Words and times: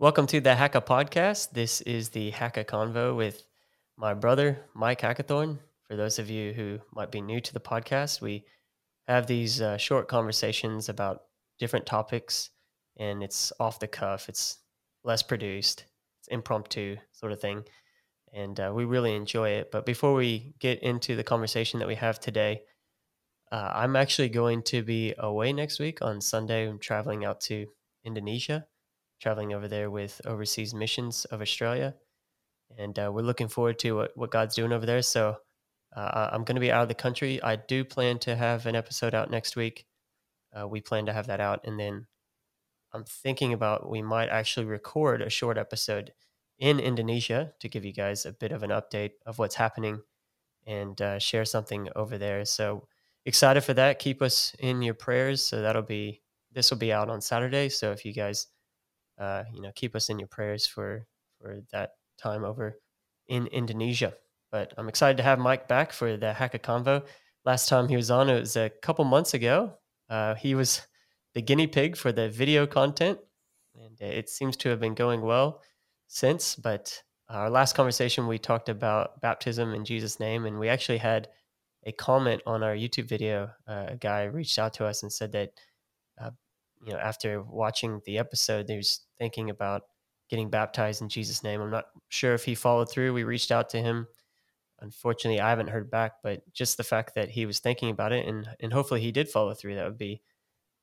Welcome 0.00 0.28
to 0.28 0.40
the 0.40 0.50
Hacka 0.50 0.86
Podcast. 0.86 1.50
This 1.50 1.80
is 1.80 2.10
the 2.10 2.30
Hacka 2.30 2.64
Convo 2.64 3.16
with 3.16 3.42
my 3.96 4.14
brother, 4.14 4.64
Mike 4.72 5.00
Hackathorn. 5.00 5.58
For 5.88 5.96
those 5.96 6.20
of 6.20 6.30
you 6.30 6.52
who 6.52 6.78
might 6.94 7.10
be 7.10 7.20
new 7.20 7.40
to 7.40 7.52
the 7.52 7.58
podcast, 7.58 8.20
we 8.20 8.44
have 9.08 9.26
these 9.26 9.60
uh, 9.60 9.76
short 9.76 10.06
conversations 10.06 10.88
about 10.88 11.22
different 11.58 11.84
topics, 11.84 12.50
and 12.96 13.24
it's 13.24 13.52
off 13.58 13.80
the 13.80 13.88
cuff. 13.88 14.28
It's 14.28 14.60
less 15.02 15.24
produced, 15.24 15.86
it's 16.20 16.28
impromptu 16.28 16.98
sort 17.10 17.32
of 17.32 17.40
thing, 17.40 17.64
and 18.32 18.60
uh, 18.60 18.70
we 18.72 18.84
really 18.84 19.16
enjoy 19.16 19.48
it. 19.48 19.72
But 19.72 19.84
before 19.84 20.14
we 20.14 20.54
get 20.60 20.80
into 20.80 21.16
the 21.16 21.24
conversation 21.24 21.80
that 21.80 21.88
we 21.88 21.96
have 21.96 22.20
today, 22.20 22.62
uh, 23.50 23.72
I'm 23.74 23.96
actually 23.96 24.28
going 24.28 24.62
to 24.66 24.84
be 24.84 25.14
away 25.18 25.52
next 25.52 25.80
week 25.80 26.02
on 26.02 26.20
Sunday. 26.20 26.68
I'm 26.68 26.78
traveling 26.78 27.24
out 27.24 27.40
to 27.40 27.66
Indonesia, 28.04 28.64
traveling 29.20 29.52
over 29.52 29.68
there 29.68 29.90
with 29.90 30.20
Overseas 30.24 30.74
Missions 30.74 31.24
of 31.26 31.40
Australia, 31.40 31.94
and 32.76 32.98
uh, 32.98 33.10
we're 33.12 33.22
looking 33.22 33.48
forward 33.48 33.78
to 33.80 33.92
what, 33.96 34.10
what 34.16 34.30
God's 34.30 34.54
doing 34.54 34.72
over 34.72 34.86
there. 34.86 35.02
So 35.02 35.36
uh, 35.96 36.30
I'm 36.32 36.44
going 36.44 36.56
to 36.56 36.60
be 36.60 36.72
out 36.72 36.82
of 36.82 36.88
the 36.88 36.94
country. 36.94 37.42
I 37.42 37.56
do 37.56 37.84
plan 37.84 38.18
to 38.20 38.36
have 38.36 38.66
an 38.66 38.76
episode 38.76 39.14
out 39.14 39.30
next 39.30 39.56
week. 39.56 39.86
Uh, 40.58 40.66
we 40.68 40.80
plan 40.80 41.06
to 41.06 41.12
have 41.12 41.26
that 41.26 41.40
out, 41.40 41.66
and 41.66 41.78
then 41.78 42.06
I'm 42.92 43.04
thinking 43.04 43.52
about 43.52 43.90
we 43.90 44.02
might 44.02 44.28
actually 44.28 44.66
record 44.66 45.22
a 45.22 45.30
short 45.30 45.58
episode 45.58 46.12
in 46.58 46.80
Indonesia 46.80 47.52
to 47.60 47.68
give 47.68 47.84
you 47.84 47.92
guys 47.92 48.26
a 48.26 48.32
bit 48.32 48.52
of 48.52 48.62
an 48.62 48.70
update 48.70 49.12
of 49.26 49.38
what's 49.38 49.54
happening 49.54 50.00
and 50.66 51.00
uh, 51.00 51.18
share 51.18 51.44
something 51.44 51.88
over 51.96 52.18
there. 52.18 52.44
So 52.44 52.86
excited 53.24 53.62
for 53.62 53.74
that. 53.74 53.98
Keep 53.98 54.22
us 54.22 54.54
in 54.58 54.82
your 54.82 54.94
prayers. 54.94 55.42
So 55.42 55.62
that'll 55.62 55.82
be 55.82 56.22
this 56.52 56.70
will 56.70 56.78
be 56.78 56.92
out 56.92 57.10
on 57.10 57.20
Saturday. 57.20 57.68
So 57.68 57.92
if 57.92 58.04
you 58.04 58.12
guys, 58.12 58.46
uh, 59.18 59.44
you 59.52 59.62
know, 59.62 59.72
keep 59.74 59.94
us 59.96 60.08
in 60.08 60.18
your 60.18 60.28
prayers 60.28 60.66
for 60.66 61.06
for 61.40 61.62
that 61.72 61.90
time 62.20 62.44
over 62.44 62.78
in 63.28 63.46
Indonesia. 63.48 64.14
But 64.50 64.72
I'm 64.76 64.88
excited 64.88 65.18
to 65.18 65.22
have 65.22 65.38
Mike 65.38 65.68
back 65.68 65.92
for 65.92 66.16
the 66.16 66.32
Hacka 66.32 66.58
Convo. 66.60 67.04
Last 67.44 67.68
time 67.68 67.88
he 67.88 67.96
was 67.96 68.10
on, 68.10 68.28
it 68.28 68.40
was 68.40 68.56
a 68.56 68.70
couple 68.70 69.04
months 69.04 69.34
ago. 69.34 69.74
Uh, 70.08 70.34
he 70.34 70.54
was 70.54 70.82
the 71.34 71.42
guinea 71.42 71.66
pig 71.66 71.96
for 71.96 72.12
the 72.12 72.28
video 72.28 72.66
content, 72.66 73.18
and 73.74 74.00
it 74.00 74.28
seems 74.28 74.56
to 74.58 74.70
have 74.70 74.80
been 74.80 74.94
going 74.94 75.20
well 75.20 75.62
since. 76.08 76.56
But 76.56 77.02
our 77.28 77.50
last 77.50 77.74
conversation, 77.74 78.26
we 78.26 78.38
talked 78.38 78.68
about 78.68 79.20
baptism 79.20 79.74
in 79.74 79.84
Jesus' 79.84 80.18
name, 80.18 80.46
and 80.46 80.58
we 80.58 80.68
actually 80.68 80.98
had 80.98 81.28
a 81.84 81.92
comment 81.92 82.42
on 82.46 82.62
our 82.62 82.74
YouTube 82.74 83.08
video. 83.08 83.50
Uh, 83.66 83.86
a 83.88 83.96
guy 83.96 84.24
reached 84.24 84.58
out 84.58 84.74
to 84.74 84.86
us 84.86 85.02
and 85.02 85.12
said 85.12 85.32
that, 85.32 85.50
uh, 86.20 86.30
you 86.84 86.92
know, 86.92 86.98
after 86.98 87.42
watching 87.42 88.00
the 88.04 88.18
episode, 88.18 88.68
he 88.68 88.76
was 88.76 89.00
thinking 89.18 89.50
about 89.50 89.82
getting 90.28 90.50
baptized 90.50 91.02
in 91.02 91.08
Jesus' 91.08 91.42
name. 91.42 91.60
I'm 91.60 91.70
not 91.70 91.86
sure 92.08 92.34
if 92.34 92.44
he 92.44 92.54
followed 92.54 92.90
through. 92.90 93.12
We 93.12 93.24
reached 93.24 93.50
out 93.50 93.70
to 93.70 93.78
him. 93.78 94.06
Unfortunately, 94.80 95.40
I 95.40 95.50
haven't 95.50 95.70
heard 95.70 95.90
back, 95.90 96.14
but 96.22 96.42
just 96.52 96.76
the 96.76 96.84
fact 96.84 97.14
that 97.14 97.30
he 97.30 97.46
was 97.46 97.58
thinking 97.58 97.90
about 97.90 98.12
it 98.12 98.26
and 98.26 98.48
and 98.60 98.72
hopefully 98.72 99.00
he 99.00 99.10
did 99.10 99.28
follow 99.28 99.54
through, 99.54 99.74
that 99.74 99.84
would 99.84 99.98
be 99.98 100.22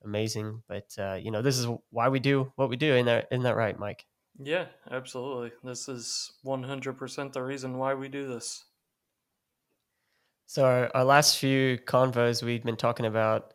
amazing. 0.03 0.63
But 0.67 0.93
uh, 0.97 1.17
you 1.21 1.31
know, 1.31 1.41
this 1.41 1.57
is 1.57 1.67
why 1.91 2.09
we 2.09 2.19
do 2.19 2.51
what 2.55 2.69
we 2.69 2.75
do. 2.75 2.93
Isn't 2.93 3.05
that 3.05 3.27
isn't 3.31 3.43
that 3.43 3.55
right, 3.55 3.77
Mike? 3.79 4.05
Yeah, 4.37 4.65
absolutely. 4.91 5.51
This 5.63 5.87
is 5.87 6.33
100% 6.45 7.31
the 7.31 7.41
reason 7.41 7.77
why 7.77 7.93
we 7.93 8.09
do 8.09 8.27
this. 8.27 8.65
So 10.45 10.65
our, 10.65 10.91
our 10.93 11.05
last 11.05 11.37
few 11.37 11.77
convos, 11.77 12.43
we've 12.43 12.63
been 12.63 12.75
talking 12.75 13.05
about. 13.05 13.53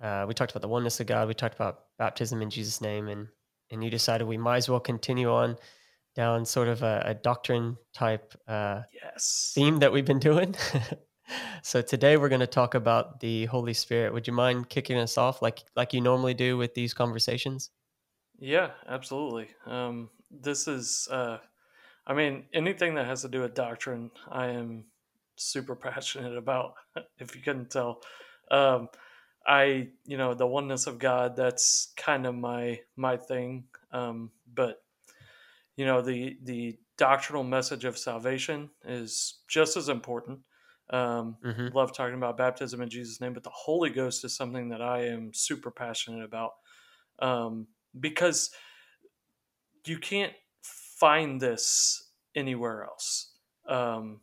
Uh, 0.00 0.24
we 0.26 0.32
talked 0.32 0.52
about 0.52 0.62
the 0.62 0.68
oneness 0.68 0.98
of 1.00 1.06
God. 1.06 1.28
We 1.28 1.34
talked 1.34 1.56
about 1.56 1.80
baptism 1.98 2.40
in 2.40 2.48
Jesus' 2.48 2.80
name, 2.80 3.08
and 3.08 3.28
and 3.70 3.82
you 3.82 3.90
decided 3.90 4.26
we 4.26 4.36
might 4.36 4.58
as 4.58 4.68
well 4.68 4.80
continue 4.80 5.30
on 5.30 5.56
down 6.14 6.44
sort 6.44 6.68
of 6.68 6.82
a, 6.82 7.02
a 7.06 7.14
doctrine 7.14 7.76
type 7.94 8.34
uh, 8.48 8.82
yes. 8.92 9.52
theme 9.54 9.78
that 9.78 9.92
we've 9.92 10.04
been 10.04 10.18
doing. 10.18 10.54
so 11.62 11.80
today 11.80 12.16
we're 12.16 12.28
going 12.28 12.40
to 12.40 12.46
talk 12.46 12.74
about 12.74 13.20
the 13.20 13.46
Holy 13.46 13.74
Spirit. 13.74 14.12
Would 14.12 14.26
you 14.26 14.32
mind 14.32 14.68
kicking 14.68 14.98
us 14.98 15.16
off 15.16 15.40
like 15.40 15.62
like 15.76 15.92
you 15.92 16.00
normally 16.00 16.34
do 16.34 16.56
with 16.56 16.74
these 16.74 16.92
conversations? 16.92 17.70
Yeah, 18.40 18.70
absolutely. 18.88 19.48
Um, 19.66 20.08
this 20.30 20.66
is, 20.66 21.06
uh, 21.10 21.38
I 22.06 22.14
mean, 22.14 22.44
anything 22.54 22.94
that 22.94 23.06
has 23.06 23.20
to 23.22 23.28
do 23.28 23.42
with 23.42 23.54
doctrine, 23.54 24.10
I 24.30 24.46
am 24.46 24.84
super 25.36 25.76
passionate 25.76 26.36
about. 26.36 26.74
If 27.18 27.36
you 27.36 27.42
couldn't 27.42 27.70
tell, 27.70 28.00
um, 28.50 28.88
I, 29.46 29.88
you 30.04 30.16
know, 30.16 30.34
the 30.34 30.46
oneness 30.46 30.86
of 30.86 30.98
God. 30.98 31.36
That's 31.36 31.92
kind 31.96 32.26
of 32.26 32.34
my 32.34 32.80
my 32.96 33.16
thing. 33.16 33.64
Um, 33.92 34.30
but 34.52 34.82
you 35.76 35.86
know, 35.86 36.02
the 36.02 36.36
the 36.42 36.78
doctrinal 36.96 37.44
message 37.44 37.84
of 37.84 37.96
salvation 37.96 38.70
is 38.84 39.40
just 39.48 39.76
as 39.76 39.88
important. 39.88 40.40
Um, 40.90 41.36
mm-hmm. 41.44 41.68
Love 41.74 41.94
talking 41.94 42.16
about 42.16 42.36
baptism 42.36 42.82
in 42.82 42.90
Jesus' 42.90 43.20
name, 43.20 43.32
but 43.32 43.44
the 43.44 43.50
Holy 43.50 43.90
Ghost 43.90 44.24
is 44.24 44.36
something 44.36 44.68
that 44.70 44.82
I 44.82 45.06
am 45.06 45.32
super 45.32 45.70
passionate 45.70 46.24
about 46.24 46.52
um, 47.20 47.68
because 47.98 48.50
you 49.86 49.98
can't 49.98 50.32
find 50.62 51.40
this 51.40 52.10
anywhere 52.34 52.84
else. 52.84 53.32
Um, 53.68 54.20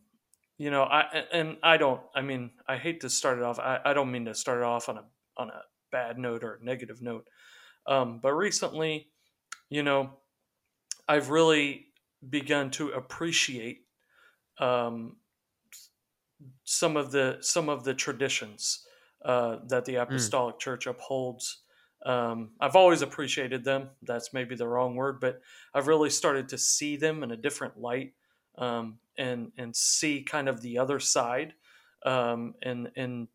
you 0.57 0.71
know, 0.71 0.83
I 0.83 1.23
and 1.31 1.57
I 1.61 1.77
don't. 1.77 2.01
I 2.15 2.21
mean, 2.21 2.51
I 2.67 2.77
hate 2.77 3.01
to 3.01 3.09
start 3.09 3.37
it 3.37 3.43
off. 3.43 3.59
I, 3.59 3.79
I 3.85 3.93
don't 3.93 4.11
mean 4.11 4.25
to 4.25 4.33
start 4.33 4.59
it 4.59 4.63
off 4.63 4.89
on 4.89 4.97
a 4.97 5.03
on 5.37 5.49
a 5.49 5.61
bad 5.91 6.17
note 6.17 6.43
or 6.43 6.59
a 6.61 6.65
negative 6.65 7.01
note. 7.01 7.27
Um, 7.85 8.19
but 8.21 8.33
recently, 8.33 9.07
you 9.69 9.83
know, 9.83 10.17
I've 11.07 11.29
really 11.29 11.85
begun 12.27 12.71
to 12.71 12.89
appreciate 12.89 13.81
um, 14.59 15.17
some 16.63 16.97
of 16.97 17.11
the 17.11 17.37
some 17.41 17.69
of 17.69 17.83
the 17.83 17.93
traditions 17.93 18.85
uh, 19.23 19.57
that 19.67 19.85
the 19.85 19.93
hmm. 19.93 20.01
Apostolic 20.01 20.55
mm. 20.55 20.59
Church 20.59 20.87
upholds. 20.87 21.61
Um, 22.05 22.51
I've 22.59 22.75
always 22.75 23.01
appreciated 23.01 23.63
them. 23.63 23.89
That's 24.03 24.33
maybe 24.33 24.55
the 24.55 24.67
wrong 24.67 24.95
word, 24.95 25.19
but 25.19 25.41
I've 25.73 25.87
really 25.87 26.09
started 26.09 26.49
to 26.49 26.57
see 26.57 26.95
them 26.95 27.23
in 27.23 27.31
a 27.31 27.37
different 27.37 27.79
light 27.79 28.13
um, 28.57 28.99
and 29.17 29.51
and 29.57 29.75
see 29.75 30.23
kind 30.23 30.47
of 30.47 30.61
the 30.61 30.77
other 30.77 30.99
side. 30.99 31.53
Um, 32.05 32.55
and 32.61 32.91
and 32.95 33.27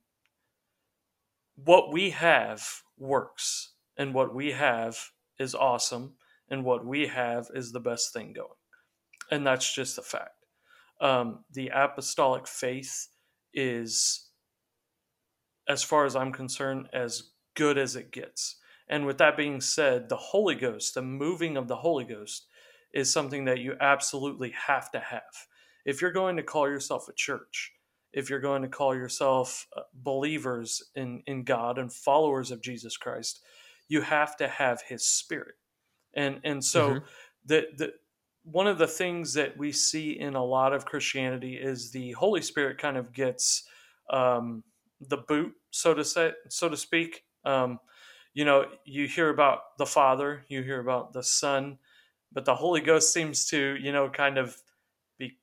what 1.57 1.93
we 1.93 2.11
have 2.11 2.67
works, 2.99 3.73
and 3.97 4.15
what 4.15 4.35
we 4.35 4.53
have 4.53 4.99
is 5.39 5.55
awesome, 5.55 6.15
and 6.49 6.65
what 6.65 6.85
we 6.85 7.07
have 7.07 7.49
is 7.55 7.73
the 7.73 7.81
best 7.81 8.13
thing 8.13 8.33
going, 8.33 8.49
and 9.31 9.47
that's 9.47 9.75
just 9.75 9.99
a 9.99 10.03
fact. 10.03 10.47
Um, 11.01 11.45
the 11.53 11.71
apostolic 11.75 12.47
faith 12.47 13.09
is, 13.53 14.29
as 15.69 15.83
far 15.83 16.07
as 16.07 16.15
I'm 16.15 16.33
concerned, 16.33 16.89
as 16.93 17.31
good 17.55 17.77
as 17.77 17.97
it 17.97 18.13
gets. 18.13 18.57
And 18.89 19.07
with 19.07 19.19
that 19.19 19.37
being 19.37 19.61
said, 19.61 20.09
the 20.09 20.17
Holy 20.17 20.55
Ghost, 20.55 20.95
the 20.95 21.03
moving 21.03 21.57
of 21.57 21.67
the 21.67 21.77
Holy 21.77 22.05
Ghost, 22.05 22.47
is 22.93 23.13
something 23.13 23.45
that 23.47 23.61
you 23.61 23.75
absolutely 23.81 24.51
have 24.51 24.91
to 24.93 25.01
have. 25.01 25.23
If 25.85 26.01
you're 26.01 26.13
going 26.13 26.37
to 26.37 26.43
call 26.43 26.69
yourself 26.69 27.09
a 27.09 27.13
church, 27.15 27.73
if 28.13 28.29
you're 28.29 28.41
going 28.41 28.63
to 28.63 28.69
call 28.69 28.95
yourself 28.95 29.67
uh, 29.77 29.83
believers 29.95 30.83
in, 30.95 31.23
in 31.27 31.45
God 31.45 31.79
and 31.79 31.93
followers 31.93 32.51
of 32.51 32.63
Jesus 32.63 32.97
Christ, 32.97 33.41
you 33.89 34.03
have 34.03 34.37
to 34.37 34.49
have 34.49 34.83
His 34.83 35.05
Spirit. 35.05 35.55
And 36.15 36.41
and 36.45 36.63
so 36.63 36.89
mm-hmm. 36.89 37.05
the 37.47 37.67
the 37.77 37.93
one 38.45 38.67
of 38.67 38.79
the 38.79 38.87
things 38.87 39.35
that 39.35 39.57
we 39.57 39.73
see 39.73 40.19
in 40.19 40.35
a 40.35 40.45
lot 40.45 40.73
of 40.73 40.85
Christianity 40.85 41.55
is 41.55 41.91
the 41.91 42.13
Holy 42.13 42.43
Spirit 42.43 42.79
kind 42.79 42.97
of 42.97 43.13
gets 43.13 43.65
um, 44.11 44.65
the 45.01 45.19
boot, 45.19 45.53
so 45.71 45.95
to 45.95 46.05
say, 46.05 46.33
so 46.49 46.69
to 46.69 46.77
speak. 46.77 47.25
Um, 47.45 47.79
you 48.35 48.45
know, 48.45 48.67
you 48.85 49.07
hear 49.07 49.29
about 49.29 49.77
the 49.79 49.87
Father, 49.87 50.45
you 50.49 50.63
hear 50.63 50.81
about 50.81 51.13
the 51.13 51.23
Son, 51.23 51.79
but 52.33 52.45
the 52.45 52.55
Holy 52.55 52.81
Ghost 52.81 53.13
seems 53.13 53.47
to, 53.47 53.77
you 53.81 53.93
know, 53.93 54.09
kind 54.09 54.39
of 54.39 54.57
be 55.19 55.39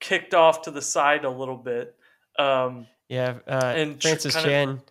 kicked 0.00 0.34
off 0.34 0.62
to 0.62 0.70
the 0.70 0.82
side 0.82 1.24
a 1.24 1.30
little 1.30 1.56
bit. 1.56 1.94
Um, 2.38 2.86
yeah, 3.08 3.38
uh, 3.46 3.74
and 3.76 4.00
Francis 4.00 4.34
Chan, 4.34 4.68
of, 4.68 4.82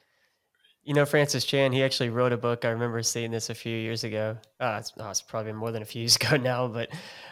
you 0.83 0.93
know 0.93 1.05
Francis 1.05 1.45
Chan, 1.45 1.71
he 1.71 1.83
actually 1.83 2.09
wrote 2.09 2.33
a 2.33 2.37
book. 2.37 2.65
I 2.65 2.69
remember 2.69 3.01
seeing 3.01 3.31
this 3.31 3.49
a 3.49 3.55
few 3.55 3.75
years 3.75 4.03
ago. 4.03 4.37
Uh, 4.59 4.77
it's, 4.79 4.91
oh, 4.97 5.09
it's 5.09 5.21
probably 5.21 5.53
more 5.53 5.71
than 5.71 5.81
a 5.81 5.85
few 5.85 6.01
years 6.01 6.15
ago 6.21 6.35
now, 6.37 6.67
but 6.67 6.89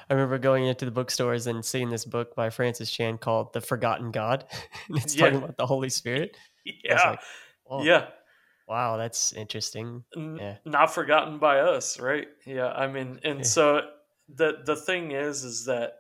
I 0.10 0.14
remember 0.14 0.38
going 0.38 0.66
into 0.66 0.86
the 0.86 0.92
bookstores 0.92 1.48
and 1.48 1.64
seeing 1.64 1.90
this 1.90 2.06
book 2.06 2.36
by 2.36 2.50
Francis 2.50 2.90
Chan 2.90 3.18
called 3.18 3.54
"The 3.54 3.62
Forgotten 3.62 4.12
God." 4.12 4.46
it's 4.90 5.16
yeah. 5.16 5.26
talking 5.26 5.44
about 5.44 5.58
the 5.58 5.66
Holy 5.66 5.90
Spirit. 5.90 6.38
Yeah, 6.84 7.16
like, 7.70 7.86
yeah. 7.86 8.08
Wow, 8.68 8.98
that's 8.98 9.32
interesting. 9.34 10.04
Yeah. 10.16 10.58
Not 10.66 10.94
forgotten 10.94 11.38
by 11.38 11.60
us, 11.60 12.00
right? 12.00 12.28
Yeah, 12.46 12.68
I 12.68 12.88
mean, 12.88 13.20
and 13.24 13.40
yeah. 13.40 13.46
so 13.46 13.82
the 14.28 14.58
the 14.66 14.76
thing 14.76 15.12
is, 15.12 15.44
is 15.44 15.66
that 15.66 15.94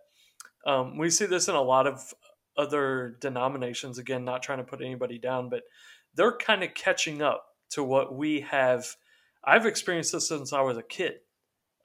um, 0.66 0.98
we 0.98 1.10
see 1.10 1.25
this 1.25 1.48
in 1.48 1.56
a 1.56 1.62
lot 1.62 1.88
of 1.88 2.14
other 2.58 3.18
denominations. 3.22 4.00
Again, 4.00 4.25
not 4.25 4.44
trying 4.44 4.58
to 4.58 4.66
put 4.66 4.81
anybody 4.81 5.18
down, 5.18 5.50
but 5.50 5.64
they're 6.16 6.36
kind 6.36 6.64
of 6.64 6.74
catching 6.74 7.22
up 7.22 7.46
to 7.72 7.84
what 7.84 8.14
we 8.14 8.42
have. 8.42 8.86
I've 9.44 9.66
experienced 9.66 10.12
this 10.12 10.28
since 10.28 10.52
I 10.52 10.62
was 10.62 10.78
a 10.78 10.84
kid. 10.84 11.20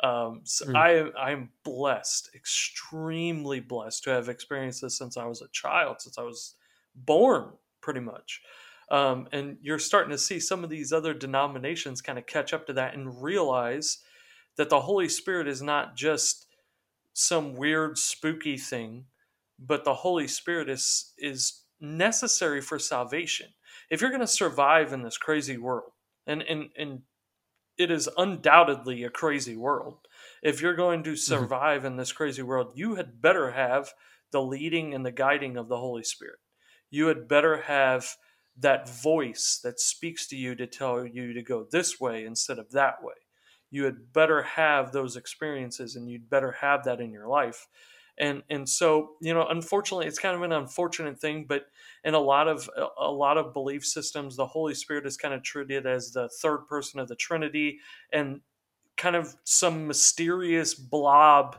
Um, 0.03 0.41
so 0.43 0.67
mm. 0.67 0.77
I 0.77 1.17
I'm 1.17 1.51
blessed, 1.63 2.31
extremely 2.35 3.61
blessed 3.61 4.03
to 4.05 4.11
have 4.11 4.29
experienced 4.29 4.83
this 4.83 4.99
since 4.99 5.17
I 5.17 5.27
was 5.27 5.43
a 5.43 5.49
child, 5.53 6.01
since 6.01 6.19
I 6.19 6.23
was 6.23 6.57
born, 6.97 7.51
pretty 7.81 8.01
much. 8.01 8.41
Um, 8.93 9.27
and 9.33 9.57
you're 9.63 9.79
starting 9.79 10.11
to 10.11 10.19
see 10.19 10.39
some 10.39 10.63
of 10.63 10.69
these 10.69 10.93
other 10.93 11.15
denominations 11.15 12.03
kind 12.03 12.19
of 12.19 12.27
catch 12.27 12.53
up 12.53 12.67
to 12.67 12.75
that 12.75 12.95
and 12.95 13.23
realize 13.23 14.01
that 14.59 14.69
the 14.69 14.83
Holy 14.83 15.09
Spirit 15.09 15.49
is 15.49 15.63
not 15.63 15.97
just 15.97 16.47
some 17.15 17.55
weird 17.55 17.97
spooky 17.97 18.59
thing, 18.59 19.07
but 19.59 19.85
the 19.85 19.95
Holy 19.95 20.29
Spirit 20.29 20.69
is 20.69 21.15
is 21.17 21.63
necessary 21.81 22.61
for 22.61 22.79
salvation. 22.79 23.49
If 23.89 24.03
you're 24.03 24.11
going 24.11 24.21
to 24.21 24.27
survive 24.27 24.93
in 24.93 25.03
this 25.03 25.17
crazy 25.17 25.57
world, 25.57 25.93
and 26.27 26.43
and 26.43 26.69
and 26.77 27.01
it 27.79 27.91
is 27.91 28.11
undoubtedly 28.19 29.05
a 29.05 29.11
crazy 29.11 29.57
world. 29.57 30.07
If 30.43 30.61
you're 30.61 30.77
going 30.77 31.03
to 31.05 31.13
mm-hmm. 31.13 31.17
survive 31.17 31.79
mm-hmm. 31.79 31.87
in 31.87 31.97
this 31.97 32.13
crazy 32.13 32.43
world, 32.43 32.73
you 32.75 32.97
had 32.97 33.23
better 33.23 33.53
have 33.53 33.95
the 34.33 34.43
leading 34.43 34.93
and 34.93 35.07
the 35.07 35.13
guiding 35.13 35.57
of 35.57 35.69
the 35.69 35.79
Holy 35.79 36.05
Spirit. 36.05 36.41
You 36.91 37.07
had 37.07 37.27
better 37.27 37.63
have 37.63 38.17
that 38.59 38.89
voice 38.89 39.61
that 39.65 39.81
speaks 39.81 40.27
to 40.29 40.37
you 40.37 40.55
to 40.55 40.67
tell 40.67 41.07
you 41.07 41.33
to 41.33 41.43
go 41.43 41.67
this 41.71 42.01
way 42.01 42.25
instead 42.25 42.59
of 42.59 42.71
that 42.73 43.03
way. 43.03 43.15
You 43.71 43.85
had 43.85 44.13
better 44.13 44.43
have 44.43 44.93
those 44.93 45.17
experiences 45.17 45.97
and 45.97 46.09
you'd 46.09 46.29
better 46.29 46.53
have 46.53 46.85
that 46.85 47.01
in 47.01 47.11
your 47.11 47.27
life. 47.27 47.67
And 48.19 48.43
and 48.51 48.69
so, 48.69 49.13
you 49.23 49.33
know, 49.33 49.47
unfortunately 49.49 50.07
it's 50.07 50.19
kind 50.19 50.37
of 50.37 50.43
an 50.43 50.53
unfortunate 50.53 51.19
thing, 51.19 51.47
but 51.49 51.63
in 52.05 52.13
a 52.13 52.21
lot 52.21 52.47
of 52.47 52.69
a 52.99 53.11
lot 53.11 53.39
of 53.39 53.55
belief 53.55 53.87
systems, 53.87 54.37
the 54.37 54.47
Holy 54.47 54.75
Spirit 54.75 55.07
is 55.07 55.17
kind 55.17 55.33
of 55.33 55.43
treated 55.43 55.87
as 55.87 56.11
the 56.11 56.29
third 56.29 56.67
person 56.69 57.01
of 57.01 57.09
the 57.09 57.17
Trinity 57.17 57.79
and 58.13 58.43
kind 58.99 59.17
of 59.17 59.35
some 59.45 59.87
mysterious 59.87 60.75
blob 60.75 61.59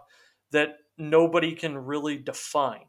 that 0.51 0.77
nobody 0.97 1.55
can 1.55 1.75
really 1.75 2.17
define. 2.17 2.85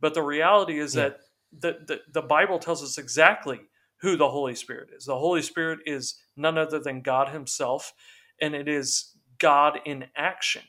But 0.00 0.14
the 0.14 0.22
reality 0.22 0.80
is 0.80 0.96
yeah. 0.96 1.10
that 1.10 1.20
the, 1.58 1.78
the, 1.86 2.00
the 2.12 2.22
Bible 2.22 2.58
tells 2.58 2.82
us 2.82 2.98
exactly 2.98 3.60
who 4.00 4.16
the 4.16 4.30
Holy 4.30 4.54
Spirit 4.54 4.90
is. 4.96 5.04
The 5.04 5.18
Holy 5.18 5.42
Spirit 5.42 5.80
is 5.86 6.16
none 6.36 6.56
other 6.56 6.78
than 6.78 7.02
God 7.02 7.28
Himself, 7.30 7.92
and 8.40 8.54
it 8.54 8.68
is 8.68 9.16
God 9.38 9.80
in 9.84 10.06
action. 10.16 10.62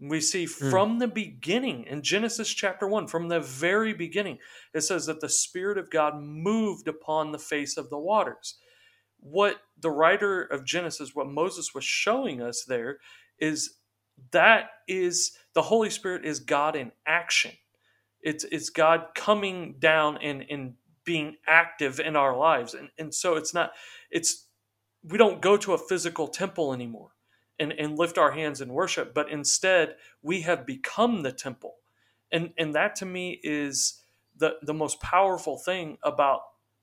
We 0.00 0.20
see 0.20 0.44
mm. 0.44 0.70
from 0.70 0.98
the 0.98 1.08
beginning 1.08 1.84
in 1.84 2.02
Genesis 2.02 2.48
chapter 2.48 2.86
1, 2.86 3.08
from 3.08 3.28
the 3.28 3.40
very 3.40 3.92
beginning, 3.92 4.38
it 4.74 4.82
says 4.82 5.06
that 5.06 5.20
the 5.20 5.28
Spirit 5.28 5.78
of 5.78 5.90
God 5.90 6.20
moved 6.20 6.88
upon 6.88 7.32
the 7.32 7.38
face 7.38 7.76
of 7.76 7.90
the 7.90 7.98
waters. 7.98 8.58
What 9.18 9.56
the 9.80 9.90
writer 9.90 10.42
of 10.42 10.64
Genesis, 10.64 11.14
what 11.14 11.26
Moses 11.26 11.74
was 11.74 11.84
showing 11.84 12.40
us 12.40 12.64
there, 12.68 12.98
is 13.40 13.74
that 14.30 14.70
is 14.86 15.32
the 15.54 15.62
Holy 15.62 15.90
Spirit 15.90 16.24
is 16.24 16.38
God 16.40 16.76
in 16.76 16.92
action. 17.06 17.52
It's 18.28 18.44
it's 18.44 18.70
God 18.70 19.08
coming 19.14 19.76
down 19.78 20.18
and 20.18 20.44
and 20.50 20.74
being 21.04 21.36
active 21.46 21.98
in 21.98 22.14
our 22.14 22.36
lives. 22.36 22.74
And 22.74 22.90
and 22.98 23.14
so 23.14 23.36
it's 23.36 23.54
not 23.54 23.72
it's 24.10 24.46
we 25.02 25.16
don't 25.16 25.40
go 25.40 25.56
to 25.56 25.72
a 25.72 25.78
physical 25.78 26.28
temple 26.28 26.74
anymore 26.74 27.12
and, 27.58 27.72
and 27.72 27.98
lift 27.98 28.18
our 28.18 28.32
hands 28.32 28.60
in 28.60 28.72
worship, 28.74 29.14
but 29.14 29.30
instead 29.30 29.96
we 30.22 30.42
have 30.42 30.66
become 30.66 31.22
the 31.22 31.32
temple. 31.32 31.76
And 32.30 32.52
and 32.58 32.74
that 32.74 32.96
to 32.96 33.06
me 33.06 33.40
is 33.42 34.02
the 34.36 34.56
the 34.62 34.74
most 34.74 35.00
powerful 35.00 35.56
thing 35.56 35.96
about 36.02 36.42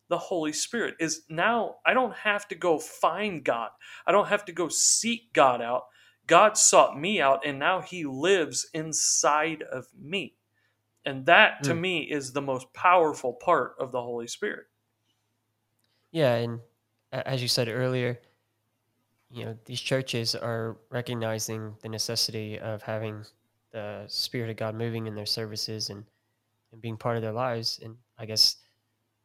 the 0.09 0.17
Holy 0.17 0.53
Spirit 0.53 0.95
is 0.99 1.23
now 1.29 1.75
I 1.85 1.93
don't 1.93 2.15
have 2.15 2.47
to 2.47 2.55
go 2.55 2.79
find 2.79 3.43
God. 3.43 3.69
I 4.07 4.11
don't 4.13 4.29
have 4.29 4.45
to 4.45 4.51
go 4.51 4.67
seek 4.69 5.31
God 5.33 5.61
out. 5.61 5.83
God 6.25 6.57
sought 6.57 6.99
me 6.99 7.21
out 7.21 7.45
and 7.45 7.59
now 7.59 7.81
he 7.81 8.03
lives 8.03 8.67
inside 8.73 9.61
of 9.61 9.85
me. 9.95 10.33
And 11.05 11.25
that 11.27 11.63
to 11.63 11.73
mm. 11.73 11.79
me 11.79 11.99
is 11.99 12.33
the 12.33 12.41
most 12.41 12.71
powerful 12.73 13.33
part 13.33 13.75
of 13.79 13.91
the 13.91 14.01
Holy 14.01 14.27
Spirit. 14.27 14.65
Yeah, 16.11 16.35
and 16.35 16.59
as 17.11 17.41
you 17.41 17.47
said 17.47 17.67
earlier, 17.67 18.19
you 19.29 19.45
know, 19.45 19.57
these 19.65 19.81
churches 19.81 20.33
are 20.35 20.77
recognizing 20.89 21.75
the 21.81 21.89
necessity 21.89 22.59
of 22.59 22.81
having 22.81 23.23
the 23.71 24.05
Spirit 24.07 24.49
of 24.49 24.57
God 24.57 24.75
moving 24.75 25.07
in 25.07 25.15
their 25.15 25.25
services 25.25 25.89
and, 25.89 26.03
and 26.71 26.81
being 26.81 26.97
part 26.97 27.17
of 27.17 27.21
their 27.21 27.33
lives. 27.33 27.79
And 27.83 27.95
I 28.17 28.25
guess 28.25 28.57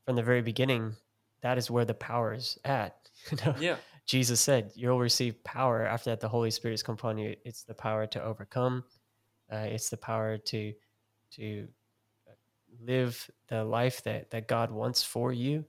from 0.04 0.16
the 0.16 0.22
very 0.22 0.42
beginning, 0.42 0.94
that 1.42 1.56
is 1.56 1.70
where 1.70 1.84
the 1.84 1.94
power 1.94 2.34
is 2.34 2.58
at. 2.64 2.96
You 3.30 3.36
know? 3.44 3.54
Yeah. 3.60 3.76
Jesus 4.06 4.40
said, 4.40 4.72
"You'll 4.74 4.98
receive 4.98 5.44
power 5.44 5.84
after 5.86 6.08
that. 6.08 6.20
The 6.20 6.28
Holy 6.28 6.50
Spirit 6.50 6.72
is 6.72 6.82
come 6.82 6.94
upon 6.94 7.18
you. 7.18 7.36
It's 7.44 7.64
the 7.64 7.74
power 7.74 8.06
to 8.06 8.24
overcome. 8.24 8.82
Uh, 9.52 9.66
it's 9.68 9.90
the 9.90 9.98
power 9.98 10.38
to 10.38 10.72
to 11.36 11.68
uh, 12.28 12.32
live 12.84 13.30
the 13.48 13.64
life 13.64 14.02
that 14.04 14.30
that 14.30 14.48
God 14.48 14.70
wants 14.70 15.02
for 15.02 15.32
you. 15.32 15.64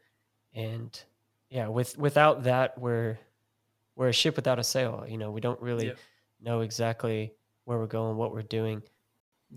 And 0.54 1.00
yeah, 1.50 1.68
with 1.68 1.98
without 1.98 2.44
that, 2.44 2.78
we're 2.78 3.18
we're 3.96 4.10
a 4.10 4.14
ship 4.14 4.36
without 4.36 4.60
a 4.60 4.64
sail. 4.64 5.06
You 5.08 5.18
know, 5.18 5.32
we 5.32 5.42
don't 5.42 5.62
really 5.62 5.88
yeah. 5.88 5.94
know 6.42 6.62
exactly 6.62 7.34
where 7.66 7.78
we're 7.78 7.88
going, 7.88 8.18
what 8.18 8.34
we're 8.34 8.42
doing. 8.42 8.82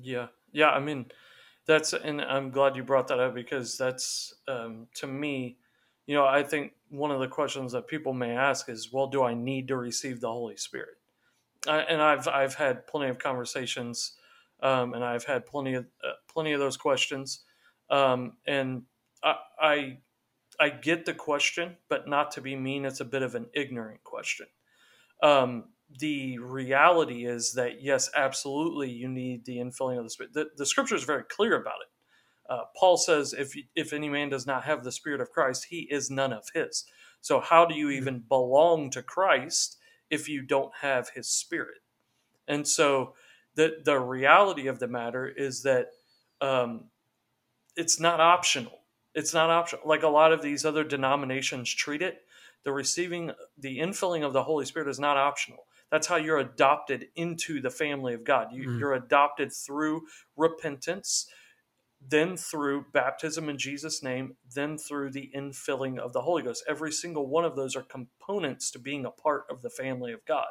Yeah, 0.00 0.26
yeah. 0.52 0.70
I 0.70 0.80
mean, 0.80 1.06
that's 1.66 1.92
and 1.92 2.20
I'm 2.20 2.50
glad 2.50 2.76
you 2.76 2.82
brought 2.82 3.08
that 3.08 3.20
up 3.20 3.34
because 3.34 3.78
that's 3.78 4.34
um, 4.48 4.86
to 4.96 5.06
me, 5.06 5.56
you 6.06 6.14
know, 6.14 6.26
I 6.26 6.42
think 6.42 6.72
one 6.90 7.10
of 7.10 7.20
the 7.20 7.28
questions 7.28 7.72
that 7.72 7.86
people 7.86 8.12
may 8.12 8.36
ask 8.36 8.68
is, 8.68 8.92
well, 8.92 9.06
do 9.06 9.22
I 9.22 9.34
need 9.34 9.68
to 9.68 9.76
receive 9.76 10.20
the 10.20 10.30
Holy 10.30 10.56
Spirit? 10.56 10.96
I, 11.66 11.78
and 11.78 12.02
I've 12.02 12.28
I've 12.28 12.54
had 12.54 12.86
plenty 12.86 13.08
of 13.08 13.18
conversations 13.18 14.12
um, 14.64 14.94
and 14.94 15.05
I've 15.05 15.25
had 15.25 15.46
plenty 15.46 15.75
of 15.75 15.84
uh, 16.02 16.12
plenty 16.32 16.52
of 16.52 16.61
those 16.61 16.76
questions, 16.76 17.44
um, 17.90 18.32
and 18.46 18.82
I, 19.22 19.34
I, 19.61 19.99
I 20.58 20.69
get 20.70 21.05
the 21.05 21.14
question, 21.14 21.76
but 21.88 22.08
not 22.08 22.32
to 22.32 22.40
be 22.40 22.56
mean, 22.56 22.84
it's 22.84 23.00
a 23.00 23.05
bit 23.05 23.22
of 23.22 23.34
an 23.34 23.46
ignorant 23.55 24.02
question. 24.02 24.46
Um, 25.22 25.66
the 26.00 26.38
reality 26.38 27.26
is 27.26 27.52
that 27.52 27.82
yes, 27.82 28.11
absolutely, 28.16 28.90
you 28.90 29.08
need 29.08 29.44
the 29.44 29.58
infilling 29.58 29.99
of 29.99 30.05
the 30.05 30.11
Spirit. 30.11 30.32
The, 30.32 30.46
the 30.56 30.66
Scripture 30.66 30.96
is 30.96 31.05
very 31.05 31.25
clear 31.25 31.61
about 31.61 31.81
it. 31.82 32.52
Uh, 32.52 32.64
Paul 32.76 32.96
says, 32.96 33.32
if 33.32 33.55
if 33.76 33.93
any 33.93 34.08
man 34.08 34.31
does 34.31 34.46
not 34.46 34.64
have 34.64 34.82
the 34.82 34.93
Spirit 34.93 35.20
of 35.20 35.31
Christ, 35.31 35.66
he 35.70 35.87
is 35.90 36.11
none 36.11 36.32
of 36.32 36.44
his. 36.55 36.84
So 37.25 37.40
how 37.40 37.64
do 37.64 37.75
you 37.75 37.87
mm-hmm. 37.87 37.96
even 37.96 38.25
belong 38.28 38.90
to 38.90 39.02
Christ 39.02 39.78
if 40.11 40.28
you 40.28 40.43
don't 40.43 40.72
have 40.82 41.08
His 41.14 41.31
Spirit? 41.31 41.78
And 42.46 42.69
so 42.69 43.14
the 43.56 43.78
the 43.84 43.98
reality 43.98 44.66
of 44.66 44.78
the 44.78 44.88
matter 44.88 45.26
is 45.26 45.62
that 45.62 45.88
um, 46.40 46.84
it's 47.76 48.00
not 48.00 48.20
optional. 48.20 48.80
It's 49.14 49.32
not 49.32 49.50
optional. 49.50 49.82
Like 49.87 50.02
a 50.02 50.08
lot 50.08 50.32
of 50.32 50.42
these 50.42 50.64
other 50.64 50.84
denominations 50.84 51.73
treat 51.73 52.02
it, 52.02 52.23
the 52.64 52.73
receiving 52.73 53.32
the 53.58 53.78
infilling 53.78 54.25
of 54.25 54.32
the 54.32 54.42
Holy 54.42 54.64
Spirit 54.64 54.88
is 54.88 54.99
not 54.99 55.16
optional. 55.16 55.66
That's 55.90 56.06
how 56.06 56.16
you're 56.16 56.38
adopted 56.38 57.08
into 57.14 57.61
the 57.61 57.70
family 57.70 58.14
of 58.14 58.25
God. 58.25 58.49
You, 58.52 58.68
mm. 58.68 58.78
You're 58.78 58.94
adopted 58.94 59.52
through 59.52 60.02
repentance, 60.37 61.28
then 62.00 62.37
through 62.37 62.87
baptism 62.92 63.49
in 63.49 63.58
Jesus' 63.58 64.02
name, 64.02 64.37
then 64.54 64.76
through 64.76 65.11
the 65.11 65.30
infilling 65.37 65.99
of 65.99 66.12
the 66.12 66.23
Holy 66.23 66.42
Ghost. 66.42 66.64
Every 66.68 66.90
single 66.90 67.28
one 67.28 67.44
of 67.44 67.54
those 67.54 67.76
are 67.76 67.82
components 67.82 68.70
to 68.73 68.78
being 68.80 69.04
a 69.04 69.11
part 69.11 69.44
of 69.49 69.62
the 69.62 69.70
family 69.70 70.12
of 70.12 70.25
God. 70.26 70.49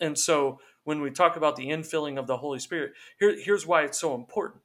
And 0.00 0.18
so 0.18 0.60
when 0.84 1.00
we 1.00 1.10
talk 1.10 1.36
about 1.36 1.56
the 1.56 1.68
infilling 1.68 2.18
of 2.18 2.26
the 2.26 2.38
Holy 2.38 2.58
Spirit, 2.58 2.92
here, 3.18 3.36
here's 3.40 3.66
why 3.66 3.82
it's 3.82 4.00
so 4.00 4.14
important. 4.14 4.62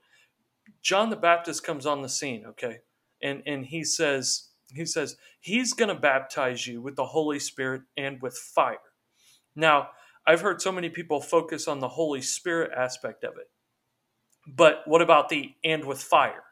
John 0.82 1.10
the 1.10 1.16
Baptist 1.16 1.64
comes 1.64 1.86
on 1.86 2.02
the 2.02 2.10
scene, 2.10 2.46
okay? 2.46 2.80
And 3.22 3.44
and 3.46 3.66
he 3.66 3.84
says, 3.84 4.50
he 4.74 4.86
says, 4.86 5.18
he's 5.40 5.74
gonna 5.74 5.96
baptize 6.00 6.68
you 6.68 6.82
with 6.82 6.96
the 6.96 7.06
Holy 7.06 7.40
Spirit 7.40 7.84
and 7.96 8.22
with 8.22 8.38
fire. 8.38 8.78
Now, 9.56 9.90
I've 10.26 10.42
heard 10.42 10.62
so 10.62 10.72
many 10.72 10.90
people 10.90 11.22
focus 11.22 11.68
on 11.68 11.80
the 11.80 11.88
Holy 11.88 12.22
Spirit 12.22 12.72
aspect 12.78 13.24
of 13.24 13.38
it. 13.38 13.50
But 14.48 14.84
what 14.86 15.02
about 15.02 15.30
the 15.30 15.56
and 15.64 15.86
with 15.86 16.02
fire? 16.02 16.44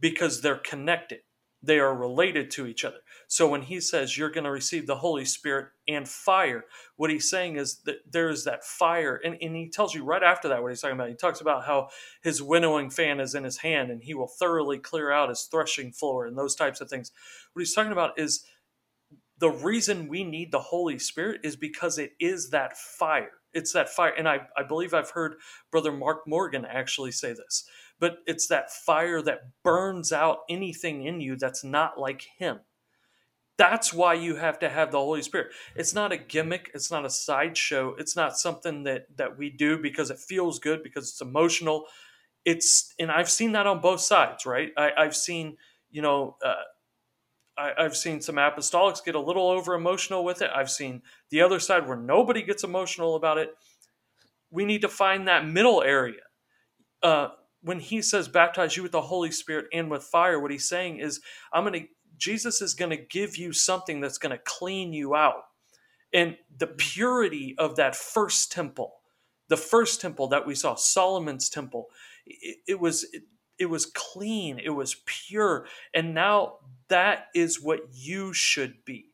Because 0.00 0.40
they're 0.40 0.56
connected. 0.56 1.20
They 1.66 1.78
are 1.78 1.94
related 1.94 2.50
to 2.52 2.66
each 2.66 2.84
other. 2.84 2.98
So 3.28 3.48
when 3.48 3.62
he 3.62 3.80
says 3.80 4.16
you're 4.16 4.30
going 4.30 4.44
to 4.44 4.50
receive 4.50 4.86
the 4.86 4.96
Holy 4.96 5.24
Spirit 5.24 5.68
and 5.88 6.08
fire, 6.08 6.64
what 6.96 7.10
he's 7.10 7.28
saying 7.28 7.56
is 7.56 7.80
that 7.84 7.96
there 8.10 8.28
is 8.28 8.44
that 8.44 8.64
fire. 8.64 9.20
And, 9.24 9.36
and 9.40 9.56
he 9.56 9.68
tells 9.68 9.94
you 9.94 10.04
right 10.04 10.22
after 10.22 10.48
that 10.48 10.62
what 10.62 10.70
he's 10.70 10.80
talking 10.80 10.96
about. 10.96 11.08
He 11.08 11.16
talks 11.16 11.40
about 11.40 11.64
how 11.64 11.88
his 12.22 12.40
winnowing 12.40 12.90
fan 12.90 13.18
is 13.18 13.34
in 13.34 13.42
his 13.44 13.58
hand 13.58 13.90
and 13.90 14.02
he 14.02 14.14
will 14.14 14.28
thoroughly 14.28 14.78
clear 14.78 15.10
out 15.10 15.28
his 15.28 15.42
threshing 15.50 15.92
floor 15.92 16.26
and 16.26 16.38
those 16.38 16.54
types 16.54 16.80
of 16.80 16.88
things. 16.88 17.10
What 17.52 17.60
he's 17.60 17.74
talking 17.74 17.92
about 17.92 18.18
is 18.18 18.44
the 19.38 19.50
reason 19.50 20.08
we 20.08 20.24
need 20.24 20.52
the 20.52 20.60
Holy 20.60 20.98
Spirit 20.98 21.40
is 21.44 21.56
because 21.56 21.98
it 21.98 22.12
is 22.20 22.50
that 22.50 22.76
fire. 22.76 23.32
It's 23.52 23.72
that 23.72 23.88
fire. 23.88 24.12
And 24.16 24.28
I, 24.28 24.46
I 24.56 24.62
believe 24.62 24.94
I've 24.94 25.10
heard 25.10 25.36
Brother 25.70 25.92
Mark 25.92 26.26
Morgan 26.26 26.64
actually 26.64 27.12
say 27.12 27.32
this 27.32 27.66
but 27.98 28.18
it's 28.26 28.46
that 28.48 28.72
fire 28.72 29.22
that 29.22 29.40
burns 29.62 30.12
out 30.12 30.38
anything 30.48 31.04
in 31.04 31.20
you 31.20 31.36
that's 31.36 31.64
not 31.64 31.98
like 31.98 32.26
Him. 32.38 32.60
That's 33.58 33.92
why 33.92 34.14
you 34.14 34.36
have 34.36 34.58
to 34.58 34.68
have 34.68 34.92
the 34.92 34.98
Holy 34.98 35.22
Spirit. 35.22 35.48
It's 35.74 35.94
not 35.94 36.12
a 36.12 36.18
gimmick. 36.18 36.70
It's 36.74 36.90
not 36.90 37.06
a 37.06 37.10
sideshow. 37.10 37.94
It's 37.98 38.14
not 38.14 38.36
something 38.36 38.82
that 38.84 39.06
that 39.16 39.38
we 39.38 39.50
do 39.50 39.78
because 39.78 40.10
it 40.10 40.18
feels 40.18 40.58
good 40.58 40.82
because 40.82 41.08
it's 41.08 41.20
emotional. 41.22 41.86
It's 42.44 42.94
and 42.98 43.10
I've 43.10 43.30
seen 43.30 43.52
that 43.52 43.66
on 43.66 43.80
both 43.80 44.00
sides, 44.00 44.44
right? 44.44 44.72
I, 44.76 44.92
I've 44.96 45.16
seen 45.16 45.56
you 45.90 46.02
know. 46.02 46.36
Uh, 46.44 46.54
I, 47.58 47.72
I've 47.78 47.96
seen 47.96 48.20
some 48.20 48.36
apostolics 48.36 49.02
get 49.04 49.14
a 49.14 49.20
little 49.20 49.48
over 49.48 49.74
emotional 49.74 50.24
with 50.24 50.42
it. 50.42 50.50
I've 50.54 50.70
seen 50.70 51.02
the 51.30 51.40
other 51.40 51.58
side 51.58 51.88
where 51.88 51.96
nobody 51.96 52.42
gets 52.42 52.64
emotional 52.64 53.16
about 53.16 53.38
it. 53.38 53.50
We 54.50 54.64
need 54.64 54.82
to 54.82 54.88
find 54.88 55.26
that 55.28 55.46
middle 55.46 55.82
area. 55.82 56.20
Uh, 57.02 57.28
when 57.66 57.80
he 57.80 58.00
says 58.00 58.28
baptize 58.28 58.76
you 58.76 58.84
with 58.84 58.92
the 58.92 59.02
Holy 59.02 59.32
Spirit 59.32 59.66
and 59.72 59.90
with 59.90 60.04
fire, 60.04 60.38
what 60.38 60.52
he's 60.52 60.68
saying 60.68 61.00
is, 61.00 61.20
I'm 61.52 61.64
going 61.64 61.80
to, 61.80 61.88
Jesus 62.16 62.62
is 62.62 62.74
going 62.74 62.92
to 62.92 62.96
give 62.96 63.36
you 63.36 63.52
something 63.52 64.00
that's 64.00 64.18
going 64.18 64.30
to 64.30 64.42
clean 64.44 64.92
you 64.92 65.16
out. 65.16 65.42
And 66.12 66.36
the 66.56 66.68
mm-hmm. 66.68 66.76
purity 66.76 67.54
of 67.58 67.74
that 67.74 67.96
first 67.96 68.52
temple, 68.52 68.94
the 69.48 69.56
first 69.56 70.00
temple 70.00 70.28
that 70.28 70.46
we 70.46 70.54
saw, 70.54 70.76
Solomon's 70.76 71.50
temple, 71.50 71.86
it, 72.24 72.58
it 72.68 72.80
was, 72.80 73.02
it, 73.12 73.24
it 73.58 73.66
was 73.66 73.86
clean, 73.86 74.60
it 74.62 74.70
was 74.70 75.02
pure. 75.04 75.66
And 75.92 76.14
now 76.14 76.58
that 76.86 77.26
is 77.34 77.60
what 77.60 77.80
you 77.92 78.32
should 78.32 78.84
be. 78.84 79.06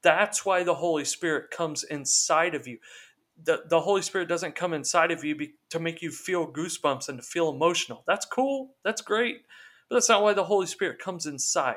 That's 0.00 0.46
why 0.46 0.62
the 0.62 0.76
Holy 0.76 1.04
Spirit 1.04 1.50
comes 1.50 1.84
inside 1.84 2.54
of 2.54 2.66
you 2.66 2.78
the, 3.44 3.62
the 3.68 3.80
Holy 3.80 4.02
Spirit 4.02 4.28
doesn't 4.28 4.54
come 4.54 4.72
inside 4.72 5.10
of 5.10 5.24
you 5.24 5.34
be, 5.34 5.54
to 5.70 5.80
make 5.80 6.02
you 6.02 6.10
feel 6.10 6.50
goosebumps 6.50 7.08
and 7.08 7.18
to 7.18 7.22
feel 7.22 7.50
emotional. 7.50 8.04
That's 8.06 8.26
cool. 8.26 8.74
That's 8.84 9.00
great. 9.00 9.42
But 9.88 9.96
that's 9.96 10.08
not 10.08 10.22
why 10.22 10.34
the 10.34 10.44
Holy 10.44 10.66
Spirit 10.66 10.98
comes 10.98 11.26
inside. 11.26 11.76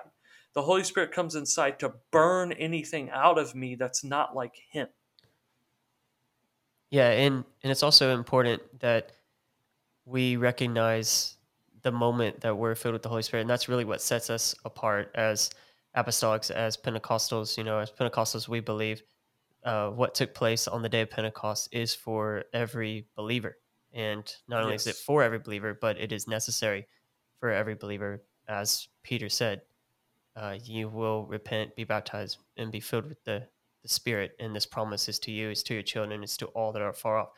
The 0.53 0.61
Holy 0.61 0.83
Spirit 0.83 1.11
comes 1.11 1.35
inside 1.35 1.79
to 1.79 1.93
burn 2.11 2.51
anything 2.53 3.09
out 3.09 3.39
of 3.39 3.55
me 3.55 3.75
that's 3.75 4.03
not 4.03 4.35
like 4.35 4.53
Him. 4.71 4.87
Yeah, 6.91 7.09
and, 7.09 7.43
and 7.63 7.71
it's 7.71 7.81
also 7.81 8.13
important 8.13 8.61
that 8.79 9.13
we 10.05 10.35
recognize 10.35 11.37
the 11.81 11.91
moment 11.91 12.41
that 12.41 12.55
we're 12.55 12.75
filled 12.75 12.93
with 12.93 13.01
the 13.01 13.09
Holy 13.09 13.23
Spirit. 13.23 13.41
And 13.41 13.49
that's 13.49 13.67
really 13.67 13.85
what 13.85 14.01
sets 14.01 14.29
us 14.29 14.53
apart 14.63 15.11
as 15.15 15.49
apostolics, 15.97 16.51
as 16.51 16.77
Pentecostals. 16.77 17.57
You 17.57 17.63
know, 17.63 17.79
as 17.79 17.91
Pentecostals, 17.91 18.47
we 18.47 18.59
believe 18.59 19.01
uh, 19.65 19.89
what 19.89 20.15
took 20.15 20.33
place 20.33 20.67
on 20.67 20.81
the 20.81 20.89
day 20.89 21.01
of 21.01 21.09
Pentecost 21.09 21.69
is 21.71 21.95
for 21.95 22.43
every 22.53 23.07
believer. 23.15 23.57
And 23.93 24.23
not 24.47 24.61
only 24.61 24.73
yes. 24.73 24.87
is 24.87 24.95
it 24.95 24.95
for 24.97 25.23
every 25.23 25.39
believer, 25.39 25.77
but 25.79 25.99
it 25.99 26.11
is 26.11 26.27
necessary 26.27 26.87
for 27.39 27.49
every 27.51 27.75
believer. 27.75 28.23
As 28.47 28.87
Peter 29.03 29.29
said, 29.29 29.61
uh, 30.35 30.57
you 30.63 30.89
will 30.89 31.25
repent, 31.25 31.75
be 31.75 31.83
baptized, 31.83 32.37
and 32.57 32.71
be 32.71 32.79
filled 32.79 33.07
with 33.07 33.23
the, 33.23 33.47
the 33.83 33.89
Spirit. 33.89 34.35
And 34.39 34.55
this 34.55 34.65
promise 34.65 35.07
is 35.07 35.19
to 35.19 35.31
you, 35.31 35.51
is 35.51 35.63
to 35.63 35.75
your 35.75 35.83
children, 35.83 36.23
is 36.23 36.37
to 36.37 36.47
all 36.47 36.71
that 36.73 36.81
are 36.81 36.93
far 36.93 37.19
off. 37.19 37.29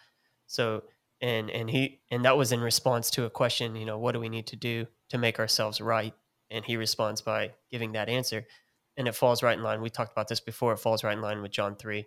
So, 0.47 0.83
and 1.21 1.49
and 1.49 1.69
he 1.69 2.01
and 2.11 2.25
that 2.25 2.37
was 2.37 2.51
in 2.51 2.59
response 2.59 3.09
to 3.11 3.25
a 3.25 3.29
question, 3.29 3.75
you 3.75 3.85
know, 3.85 3.97
what 3.97 4.11
do 4.11 4.19
we 4.19 4.29
need 4.29 4.47
to 4.47 4.55
do 4.55 4.85
to 5.09 5.17
make 5.17 5.39
ourselves 5.39 5.81
right? 5.81 6.13
And 6.51 6.63
he 6.63 6.77
responds 6.77 7.21
by 7.21 7.51
giving 7.71 7.93
that 7.93 8.09
answer 8.09 8.45
and 8.97 9.07
it 9.07 9.15
falls 9.15 9.43
right 9.43 9.57
in 9.57 9.63
line. 9.63 9.81
We 9.81 9.89
talked 9.89 10.11
about 10.11 10.27
this 10.27 10.39
before. 10.39 10.73
It 10.73 10.79
falls 10.79 11.03
right 11.03 11.15
in 11.15 11.21
line 11.21 11.41
with 11.41 11.51
John 11.51 11.75
3, 11.75 12.05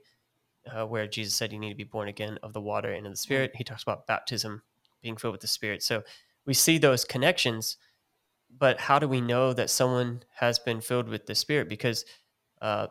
uh, 0.73 0.87
where 0.87 1.07
Jesus 1.07 1.35
said 1.35 1.52
you 1.52 1.59
need 1.59 1.71
to 1.71 1.75
be 1.75 1.85
born 1.85 2.09
again 2.09 2.38
of 2.42 2.52
the 2.52 2.61
water 2.61 2.92
and 2.92 3.07
of 3.07 3.12
the 3.12 3.16
Spirit. 3.16 3.52
He 3.54 3.64
talks 3.64 3.83
about 3.83 4.07
baptism, 4.07 4.62
being 5.02 5.16
filled 5.16 5.33
with 5.33 5.40
the 5.40 5.49
Spirit. 5.49 5.83
So 5.83 6.02
we 6.47 6.54
see 6.54 6.78
those 6.78 7.04
connections, 7.04 7.76
but 8.57 8.80
how 8.80 8.99
do 8.99 9.07
we 9.09 9.21
know 9.21 9.52
that 9.52 9.71
someone 9.71 10.23
has 10.37 10.59
been 10.59 10.80
filled 10.80 11.09
with 11.09 11.26
the 11.26 11.35
Spirit? 11.35 11.68
Because 11.68 12.04
uh, 12.62 12.87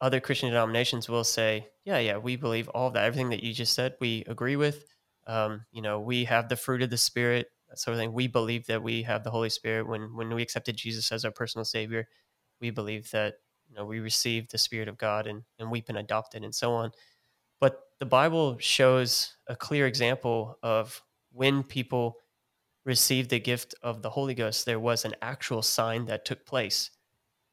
other 0.00 0.20
Christian 0.20 0.50
denominations 0.50 1.08
will 1.08 1.24
say, 1.24 1.68
yeah, 1.84 1.98
yeah, 1.98 2.16
we 2.16 2.36
believe 2.36 2.68
all 2.68 2.88
of 2.88 2.94
that. 2.94 3.04
Everything 3.04 3.30
that 3.30 3.44
you 3.44 3.52
just 3.52 3.74
said, 3.74 3.94
we 4.00 4.24
agree 4.26 4.56
with. 4.56 4.84
Um, 5.26 5.64
you 5.70 5.82
know, 5.82 6.00
we 6.00 6.24
have 6.24 6.48
the 6.48 6.56
fruit 6.56 6.82
of 6.82 6.90
the 6.90 6.96
Spirit. 6.96 7.46
That 7.68 7.78
sort 7.78 7.94
of 7.94 8.00
thing. 8.00 8.12
We 8.12 8.26
believe 8.26 8.66
that 8.66 8.82
we 8.82 9.02
have 9.04 9.22
the 9.22 9.30
Holy 9.30 9.50
Spirit 9.50 9.86
when 9.86 10.16
when 10.16 10.34
we 10.34 10.42
accepted 10.42 10.76
Jesus 10.76 11.12
as 11.12 11.24
our 11.24 11.30
personal 11.30 11.64
Savior 11.64 12.08
we 12.60 12.70
believe 12.70 13.10
that 13.10 13.34
you 13.68 13.74
know 13.74 13.84
we 13.84 14.00
receive 14.00 14.48
the 14.48 14.58
Spirit 14.58 14.88
of 14.88 14.98
God 14.98 15.26
and, 15.26 15.42
and 15.58 15.70
we've 15.70 15.86
been 15.86 15.96
adopted 15.96 16.44
and 16.44 16.54
so 16.54 16.72
on. 16.72 16.92
But 17.60 17.80
the 17.98 18.06
Bible 18.06 18.56
shows 18.58 19.36
a 19.46 19.54
clear 19.54 19.86
example 19.86 20.58
of 20.62 21.02
when 21.32 21.62
people 21.62 22.16
received 22.84 23.30
the 23.30 23.40
gift 23.40 23.74
of 23.82 24.02
the 24.02 24.10
Holy 24.10 24.34
Ghost, 24.34 24.64
there 24.64 24.80
was 24.80 25.04
an 25.04 25.14
actual 25.20 25.62
sign 25.62 26.06
that 26.06 26.24
took 26.24 26.46
place 26.46 26.90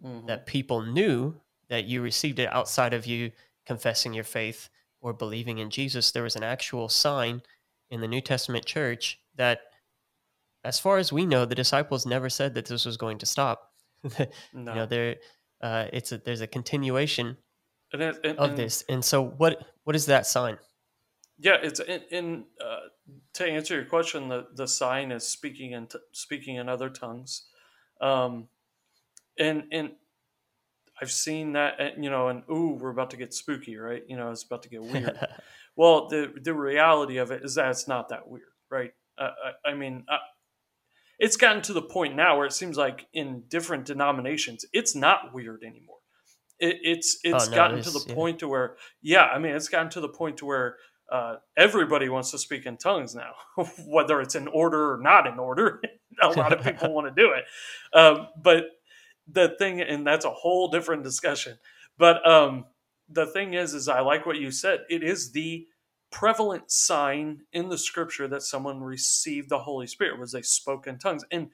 mm-hmm. 0.03 0.25
that 0.27 0.45
people 0.45 0.81
knew 0.81 1.35
that 1.69 1.85
you 1.85 2.01
received 2.01 2.39
it 2.39 2.51
outside 2.53 2.93
of 2.93 3.05
you 3.05 3.31
confessing 3.65 4.13
your 4.13 4.23
faith 4.23 4.69
or 5.01 5.13
believing 5.13 5.57
in 5.59 5.69
Jesus. 5.69 6.11
There 6.11 6.23
was 6.23 6.35
an 6.35 6.43
actual 6.43 6.89
sign 6.89 7.41
in 7.89 8.01
the 8.01 8.07
New 8.07 8.21
Testament 8.21 8.65
church 8.65 9.19
that, 9.35 9.59
as 10.63 10.79
far 10.79 10.97
as 10.97 11.11
we 11.11 11.25
know, 11.25 11.45
the 11.45 11.55
disciples 11.55 12.05
never 12.05 12.29
said 12.29 12.53
that 12.53 12.65
this 12.65 12.85
was 12.85 12.97
going 12.97 13.17
to 13.19 13.25
stop. 13.25 13.71
No. 14.03 14.11
You 14.53 14.63
know, 14.63 14.85
there 14.85 15.15
uh, 15.61 15.85
it's 15.93 16.11
a, 16.11 16.17
there's 16.17 16.41
a 16.41 16.47
continuation 16.47 17.37
and 17.93 18.01
and, 18.01 18.37
of 18.37 18.55
this. 18.55 18.83
And 18.89 19.03
so, 19.03 19.23
what 19.23 19.65
what 19.83 19.95
is 19.95 20.05
that 20.07 20.27
sign? 20.27 20.57
Yeah, 21.39 21.57
it's 21.61 21.79
in, 21.79 22.01
in 22.11 22.45
uh, 22.63 22.87
to 23.35 23.45
answer 23.45 23.75
your 23.75 23.85
question. 23.85 24.27
The 24.29 24.47
the 24.55 24.67
sign 24.67 25.11
is 25.11 25.27
speaking 25.27 25.71
in 25.71 25.87
t- 25.87 25.99
speaking 26.11 26.55
in 26.55 26.69
other 26.69 26.89
tongues, 26.89 27.45
um, 28.01 28.47
and 29.39 29.63
and 29.71 29.91
I've 31.01 31.11
seen 31.11 31.53
that. 31.53 31.97
You 32.01 32.09
know, 32.09 32.27
and 32.27 32.43
ooh, 32.51 32.77
we're 32.79 32.89
about 32.89 33.11
to 33.11 33.17
get 33.17 33.33
spooky, 33.33 33.77
right? 33.77 34.03
You 34.07 34.17
know, 34.17 34.31
it's 34.31 34.43
about 34.43 34.63
to 34.63 34.69
get 34.69 34.83
weird. 34.83 35.17
well, 35.75 36.07
the 36.07 36.33
the 36.41 36.53
reality 36.53 37.17
of 37.17 37.31
it 37.31 37.43
is 37.43 37.55
that 37.55 37.69
it's 37.69 37.87
not 37.87 38.09
that 38.09 38.27
weird, 38.27 38.45
right? 38.69 38.91
Uh, 39.17 39.31
I, 39.65 39.71
I, 39.71 39.73
mean, 39.73 40.05
it's 41.19 41.37
gotten 41.37 41.61
to 41.63 41.73
the 41.73 41.81
point 41.81 42.15
now 42.15 42.37
where 42.37 42.45
it 42.45 42.53
seems 42.53 42.77
like 42.77 43.07
in 43.13 43.43
different 43.49 43.85
denominations, 43.85 44.65
it's 44.73 44.95
not 44.95 45.33
weird 45.33 45.63
anymore. 45.63 45.97
It, 46.59 46.77
it's 46.83 47.19
it's 47.23 47.47
oh, 47.47 47.49
no, 47.51 47.55
gotten 47.55 47.81
to 47.81 47.89
the 47.89 48.05
yeah. 48.07 48.15
point 48.15 48.39
to 48.39 48.47
where 48.47 48.77
yeah, 49.01 49.25
I 49.25 49.39
mean, 49.39 49.53
it's 49.53 49.69
gotten 49.69 49.89
to 49.91 50.01
the 50.01 50.09
point 50.09 50.37
to 50.37 50.45
where 50.45 50.77
uh, 51.11 51.35
everybody 51.55 52.09
wants 52.09 52.31
to 52.31 52.37
speak 52.37 52.65
in 52.65 52.77
tongues 52.77 53.15
now, 53.15 53.33
whether 53.87 54.21
it's 54.21 54.35
in 54.35 54.47
order 54.47 54.93
or 54.93 54.97
not 54.97 55.27
in 55.27 55.39
order. 55.39 55.81
a 56.21 56.29
lot 56.29 56.51
of 56.53 56.63
people 56.63 56.93
want 56.93 57.07
to 57.07 57.21
do 57.21 57.31
it, 57.31 57.45
um, 57.97 58.27
but 58.41 58.65
the 59.31 59.55
thing, 59.59 59.81
and 59.81 60.07
that's 60.07 60.25
a 60.25 60.31
whole 60.31 60.69
different 60.69 61.03
discussion. 61.03 61.57
But 61.97 62.27
um, 62.27 62.65
the 63.09 63.25
thing 63.25 63.53
is, 63.53 63.73
is 63.73 63.87
I 63.87 63.99
like 64.01 64.25
what 64.25 64.37
you 64.37 64.51
said. 64.51 64.81
It 64.89 65.03
is 65.03 65.31
the 65.31 65.67
prevalent 66.11 66.71
sign 66.71 67.41
in 67.51 67.69
the 67.69 67.77
scripture 67.77 68.27
that 68.27 68.43
someone 68.43 68.81
received 68.81 69.49
the 69.49 69.59
Holy 69.59 69.87
Spirit 69.87 70.19
was 70.19 70.31
they 70.31 70.41
spoke 70.41 70.87
in 70.87 70.97
tongues. 70.97 71.25
And, 71.31 71.49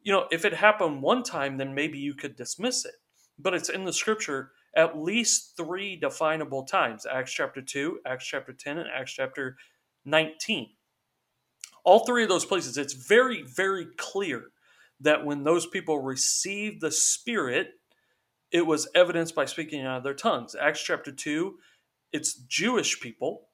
you 0.00 0.12
know, 0.12 0.26
if 0.30 0.44
it 0.44 0.54
happened 0.54 1.02
one 1.02 1.22
time, 1.22 1.56
then 1.56 1.74
maybe 1.74 1.98
you 1.98 2.14
could 2.14 2.36
dismiss 2.36 2.84
it. 2.84 2.94
But 3.38 3.54
it's 3.54 3.68
in 3.68 3.84
the 3.84 3.92
scripture 3.92 4.52
at 4.74 4.98
least 4.98 5.56
three 5.56 5.96
definable 5.96 6.64
times 6.64 7.06
Acts 7.10 7.32
chapter 7.32 7.60
2, 7.60 8.00
Acts 8.06 8.26
chapter 8.26 8.52
10, 8.52 8.78
and 8.78 8.88
Acts 8.90 9.12
chapter 9.12 9.56
19. 10.04 10.70
All 11.84 12.06
three 12.06 12.22
of 12.22 12.28
those 12.28 12.44
places, 12.44 12.78
it's 12.78 12.92
very, 12.92 13.42
very 13.42 13.86
clear 13.96 14.50
that 15.00 15.24
when 15.24 15.42
those 15.42 15.66
people 15.66 16.00
received 16.00 16.80
the 16.80 16.92
Spirit, 16.92 17.70
it 18.52 18.66
was 18.66 18.88
evidenced 18.94 19.34
by 19.34 19.44
speaking 19.46 19.80
in 19.80 19.86
other 19.86 20.14
tongues. 20.14 20.54
Acts 20.54 20.82
chapter 20.82 21.10
2, 21.10 21.58
it's 22.12 22.34
Jewish 22.34 23.00
people 23.00 23.48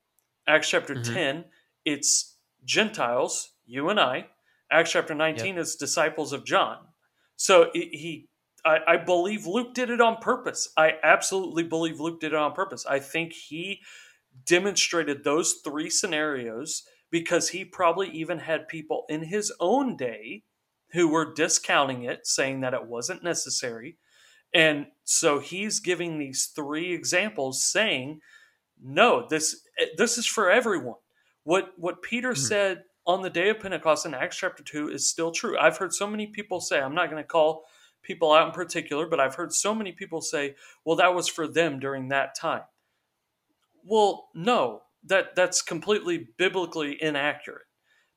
Acts 0.49 0.71
chapter 0.71 0.95
mm-hmm. 0.95 1.15
10, 1.15 1.45
it's 1.85 2.37
Gentiles, 2.65 3.53
you 3.67 3.91
and 3.91 4.01
I. 4.01 4.27
Acts 4.73 4.93
chapter 4.93 5.15
19 5.15 5.55
yep. 5.55 5.63
is 5.63 5.77
disciples 5.77 6.33
of 6.33 6.45
John. 6.45 6.79
So 7.37 7.71
he, 7.75 8.29
I, 8.65 8.79
I 8.89 8.97
believe 8.97 9.47
Luke 9.47 9.75
did 9.75 9.91
it 9.91 10.01
on 10.01 10.17
purpose. 10.17 10.71
I 10.77 10.95
absolutely 11.03 11.63
believe 11.63 12.01
Luke 12.01 12.21
did 12.21 12.33
it 12.33 12.39
on 12.39 12.53
purpose. 12.53 12.85
I 12.87 12.99
think 12.99 13.33
he 13.33 13.81
demonstrated 14.45 15.23
those 15.23 15.61
three 15.65 15.91
scenarios 15.91 16.83
because 17.11 17.51
he 17.51 17.65
probably 17.65 18.09
even 18.09 18.39
had 18.39 18.69
people 18.69 19.05
in 19.09 19.25
his 19.25 19.53
own 19.61 19.97
day 19.97 20.45
who 20.93 21.09
were 21.09 21.35
discounting 21.35 22.03
it, 22.03 22.27
saying 22.27 22.61
that 22.61 22.75
it 22.75 22.87
wasn't 22.87 23.23
necessary. 23.23 23.99
And 24.55 24.87
so 25.05 25.39
he's 25.41 25.81
giving 25.81 26.19
these 26.19 26.47
three 26.47 26.93
examples 26.95 27.63
saying 27.63 28.21
no, 28.83 29.27
this 29.29 29.63
this 29.97 30.19
is 30.19 30.27
for 30.27 30.51
everyone. 30.51 30.97
What 31.45 31.73
what 31.77 32.03
Peter 32.03 32.33
mm-hmm. 32.33 32.41
said 32.41 32.85
on 33.07 33.23
the 33.23 33.31
day 33.31 33.49
of 33.49 33.61
Pentecost 33.61 34.05
in 34.05 34.15
Acts 34.15 34.37
chapter 34.37 34.63
2 34.63 34.91
is 34.91 35.09
still 35.09 35.33
true. 35.33 35.59
I've 35.59 35.79
heard 35.79 35.95
so 35.95 36.07
many 36.07 36.27
people 36.27 36.61
say, 36.61 36.79
I'm 36.79 36.95
not 36.95 37.11
going 37.11 37.23
to 37.23 37.27
call 37.27 37.65
people 38.03 38.33
out 38.33 38.49
in 38.49 38.53
particular, 38.53 39.07
but 39.07 39.19
I've 39.19 39.35
heard 39.35 39.53
so 39.53 39.75
many 39.75 39.93
people 39.93 40.21
say, 40.21 40.55
well, 40.85 40.97
that 40.97 41.15
was 41.15 41.27
for 41.27 41.49
them 41.49 41.81
during 41.81 42.09
that 42.09 42.35
time. 42.39 42.63
Well, 43.83 44.29
no, 44.35 44.83
that, 45.05 45.35
that's 45.35 45.63
completely 45.63 46.29
biblically 46.37 47.03
inaccurate. 47.03 47.63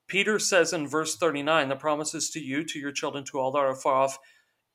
Peter 0.07 0.39
says 0.39 0.73
in 0.73 0.89
verse 0.89 1.15
39, 1.15 1.69
the 1.69 1.75
promises 1.77 2.29
to 2.31 2.41
you, 2.41 2.65
to 2.65 2.77
your 2.77 2.91
children, 2.91 3.23
to 3.23 3.39
all 3.39 3.51
that 3.51 3.59
are 3.59 3.73
far 3.73 3.95
off, 3.95 4.19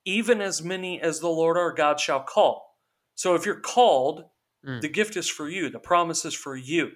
even 0.03 0.41
as 0.41 0.63
many 0.63 0.99
as 0.99 1.19
the 1.19 1.27
Lord 1.27 1.57
our 1.57 1.71
God 1.71 1.99
shall 1.99 2.23
call. 2.23 2.75
So 3.13 3.35
if 3.35 3.45
you're 3.45 3.59
called, 3.59 4.23
Mm. 4.67 4.81
the 4.81 4.89
gift 4.89 5.15
is 5.15 5.29
for 5.29 5.47
you. 5.49 5.69
The 5.69 5.79
promise 5.79 6.25
is 6.25 6.33
for 6.33 6.55
you. 6.55 6.91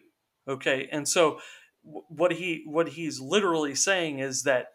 Okay, 0.47 0.89
and 0.91 1.07
so 1.07 1.39
what 1.83 2.33
he 2.33 2.63
what 2.65 2.89
he's 2.89 3.19
literally 3.19 3.75
saying 3.75 4.19
is 4.19 4.43
that 4.43 4.67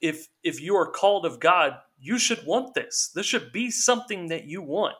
if 0.00 0.28
if 0.42 0.60
you 0.60 0.76
are 0.76 0.90
called 0.90 1.26
of 1.26 1.40
God, 1.40 1.74
you 1.98 2.18
should 2.18 2.44
want 2.46 2.74
this. 2.74 3.10
This 3.14 3.26
should 3.26 3.52
be 3.52 3.70
something 3.70 4.28
that 4.28 4.44
you 4.44 4.62
want. 4.62 4.96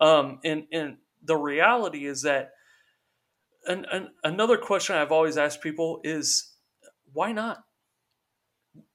Um, 0.00 0.38
and 0.44 0.64
and 0.72 0.98
the 1.22 1.36
reality 1.36 2.06
is 2.06 2.22
that 2.22 2.50
and, 3.66 3.86
and 3.92 4.08
another 4.24 4.56
question 4.56 4.96
I've 4.96 5.12
always 5.12 5.36
asked 5.36 5.62
people 5.62 6.00
is 6.04 6.54
why 7.12 7.32
not? 7.32 7.64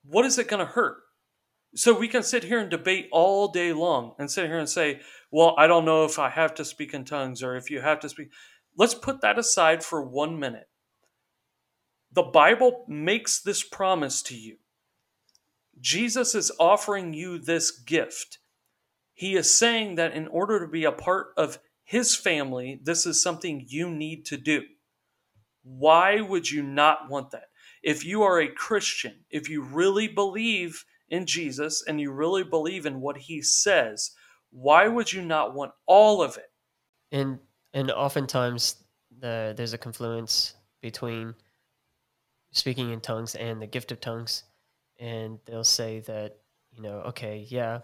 What 0.05 0.25
is 0.25 0.37
it 0.37 0.47
going 0.47 0.65
to 0.65 0.71
hurt? 0.71 0.97
So 1.75 1.97
we 1.97 2.07
can 2.07 2.23
sit 2.23 2.43
here 2.43 2.59
and 2.59 2.69
debate 2.69 3.09
all 3.11 3.47
day 3.47 3.73
long 3.73 4.13
and 4.19 4.29
sit 4.29 4.45
here 4.45 4.59
and 4.59 4.69
say, 4.69 5.01
well, 5.33 5.55
I 5.57 5.65
don't 5.65 5.83
know 5.83 6.05
if 6.05 6.19
I 6.19 6.29
have 6.29 6.53
to 6.55 6.63
speak 6.63 6.93
in 6.93 7.05
tongues 7.05 7.41
or 7.41 7.55
if 7.55 7.71
you 7.71 7.81
have 7.81 7.99
to 8.01 8.09
speak. 8.09 8.29
Let's 8.77 8.93
put 8.93 9.21
that 9.21 9.39
aside 9.39 9.83
for 9.83 10.03
one 10.03 10.39
minute. 10.39 10.69
The 12.11 12.21
Bible 12.21 12.85
makes 12.87 13.41
this 13.41 13.63
promise 13.63 14.21
to 14.23 14.35
you. 14.35 14.57
Jesus 15.81 16.35
is 16.35 16.51
offering 16.59 17.15
you 17.15 17.39
this 17.39 17.71
gift. 17.71 18.37
He 19.15 19.35
is 19.35 19.51
saying 19.51 19.95
that 19.95 20.13
in 20.13 20.27
order 20.27 20.59
to 20.59 20.67
be 20.67 20.83
a 20.83 20.91
part 20.91 21.29
of 21.35 21.57
his 21.83 22.15
family, 22.15 22.79
this 22.83 23.07
is 23.07 23.23
something 23.23 23.65
you 23.67 23.89
need 23.89 24.27
to 24.27 24.37
do. 24.37 24.61
Why 25.63 26.21
would 26.21 26.51
you 26.51 26.61
not 26.61 27.09
want 27.09 27.31
that? 27.31 27.47
If 27.81 28.05
you 28.05 28.21
are 28.21 28.39
a 28.39 28.53
Christian, 28.53 29.25
if 29.31 29.49
you 29.49 29.63
really 29.63 30.07
believe 30.07 30.85
in 31.09 31.25
Jesus 31.25 31.83
and 31.87 31.99
you 31.99 32.11
really 32.11 32.43
believe 32.43 32.85
in 32.85 33.01
what 33.01 33.17
he 33.17 33.41
says, 33.41 34.11
why 34.53 34.88
would 34.88 35.12
you 35.12 35.22
not 35.22 35.53
want 35.53 35.74
all 35.86 36.22
of 36.24 36.38
it? 36.38 36.50
and 37.13 37.39
and 37.74 37.91
oftentimes 37.91 38.83
the 39.19 39.53
there's 39.55 39.74
a 39.74 39.77
confluence 39.77 40.55
between 40.81 41.33
speaking 42.51 42.91
in 42.91 43.00
tongues 43.00 43.36
and 43.36 43.62
the 43.62 43.67
gift 43.67 43.93
of 43.93 44.01
tongues. 44.01 44.43
And 45.00 45.39
they'll 45.45 45.63
say 45.63 46.01
that 46.01 46.38
you 46.72 46.81
know 46.81 46.98
okay 47.07 47.45
yeah 47.50 47.79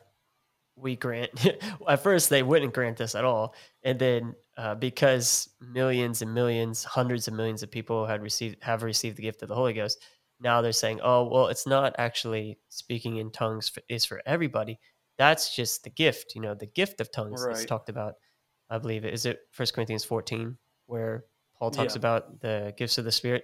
we 0.76 0.96
grant 0.96 1.32
at 1.88 2.04
first 2.04 2.30
they 2.30 2.44
wouldn't 2.44 2.74
grant 2.74 2.98
this 2.98 3.16
at 3.16 3.24
all. 3.24 3.56
And 3.84 3.98
then 3.98 4.36
uh, 4.58 4.76
because 4.76 5.50
millions 5.62 6.22
and 6.22 6.34
millions 6.34 6.84
hundreds 6.84 7.28
of 7.28 7.34
millions 7.34 7.64
of 7.64 7.72
people 7.72 8.06
had 8.06 8.22
received 8.22 8.62
have 8.62 8.84
received 8.84 9.18
the 9.18 9.24
gift 9.24 9.42
of 9.42 9.48
the 9.48 9.56
holy 9.56 9.74
ghost 9.74 10.02
now 10.42 10.62
they're 10.62 10.72
saying 10.74 11.00
oh 11.02 11.24
well 11.24 11.48
it's 11.48 11.66
not 11.66 11.96
actually 11.98 12.58
speaking 12.68 13.18
in 13.18 13.32
tongues 13.32 13.70
for, 13.70 13.82
is 13.88 14.04
for 14.04 14.22
everybody 14.26 14.78
that's 15.20 15.56
just 15.56 15.84
the 15.84 15.90
gift 15.92 16.34
you 16.34 16.42
know 16.42 16.56
the 16.56 16.66
gift 16.66 17.00
of 17.02 17.12
tongues 17.12 17.42
is 17.42 17.46
Right. 17.48 17.68
talked 17.68 17.90
about 17.90 18.16
i 18.72 18.78
believe 18.80 19.06
it 19.06 19.14
is 19.14 19.26
it 19.28 19.42
first 19.52 19.76
corinthians 19.76 20.04
14 20.04 20.58
where 20.88 21.26
paul 21.60 21.70
talks 21.70 21.94
Yeah. 21.94 22.00
about 22.00 22.40
the 22.40 22.74
gifts 22.78 22.98
of 22.98 23.06
the 23.06 23.12
spirit 23.12 23.44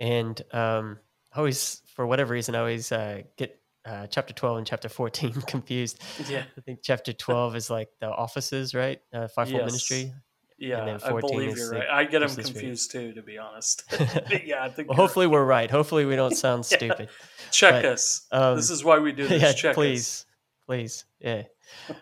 and 0.00 0.40
um 0.52 0.98
I 1.32 1.38
always 1.38 1.82
for 1.94 2.06
whatever 2.06 2.32
reason 2.32 2.56
i 2.56 2.58
always 2.58 2.90
uh, 2.90 3.22
get 3.36 3.56
uh, 3.86 4.06
chapter 4.08 4.34
12 4.34 4.58
and 4.58 4.66
chapter 4.66 4.88
14 4.88 5.32
confused 5.46 6.00
Yeah. 6.28 6.44
I 6.58 6.60
think 6.62 6.80
chapter 6.82 7.12
12 7.14 7.56
is 7.56 7.70
like 7.70 7.88
the 8.00 8.08
offices, 8.10 8.74
right? 8.74 9.00
Uh, 9.10 9.26
fivefold 9.28 9.62
Yes. 9.62 9.66
ministry. 9.66 10.12
Yeah, 10.58 10.84
then 10.84 11.00
I 11.02 11.18
believe 11.18 11.56
you're 11.56 11.70
right. 11.70 11.88
I 11.90 12.04
get 12.04 12.18
them 12.18 12.36
confused 12.36 12.90
too, 12.90 13.14
to 13.14 13.22
be 13.22 13.38
honest. 13.38 13.84
Yeah, 14.44 14.62
I 14.62 14.68
think 14.68 14.88
Well, 14.88 14.96
hopefully 14.98 15.26
we're 15.26 15.46
right. 15.46 15.70
Hopefully 15.70 16.04
we 16.04 16.14
don't 16.14 16.34
sound 16.36 16.66
Yeah. 16.70 16.76
stupid. 16.76 17.08
check 17.50 17.84
but, 17.84 17.92
us. 17.92 18.26
um, 18.32 18.56
this 18.56 18.68
is 18.68 18.84
why 18.84 18.98
we 18.98 19.12
do 19.12 19.26
this. 19.26 19.40
yeah, 19.40 19.52
check 19.52 19.78
us. 19.78 20.26
Please, 20.70 21.04
yeah. 21.18 21.42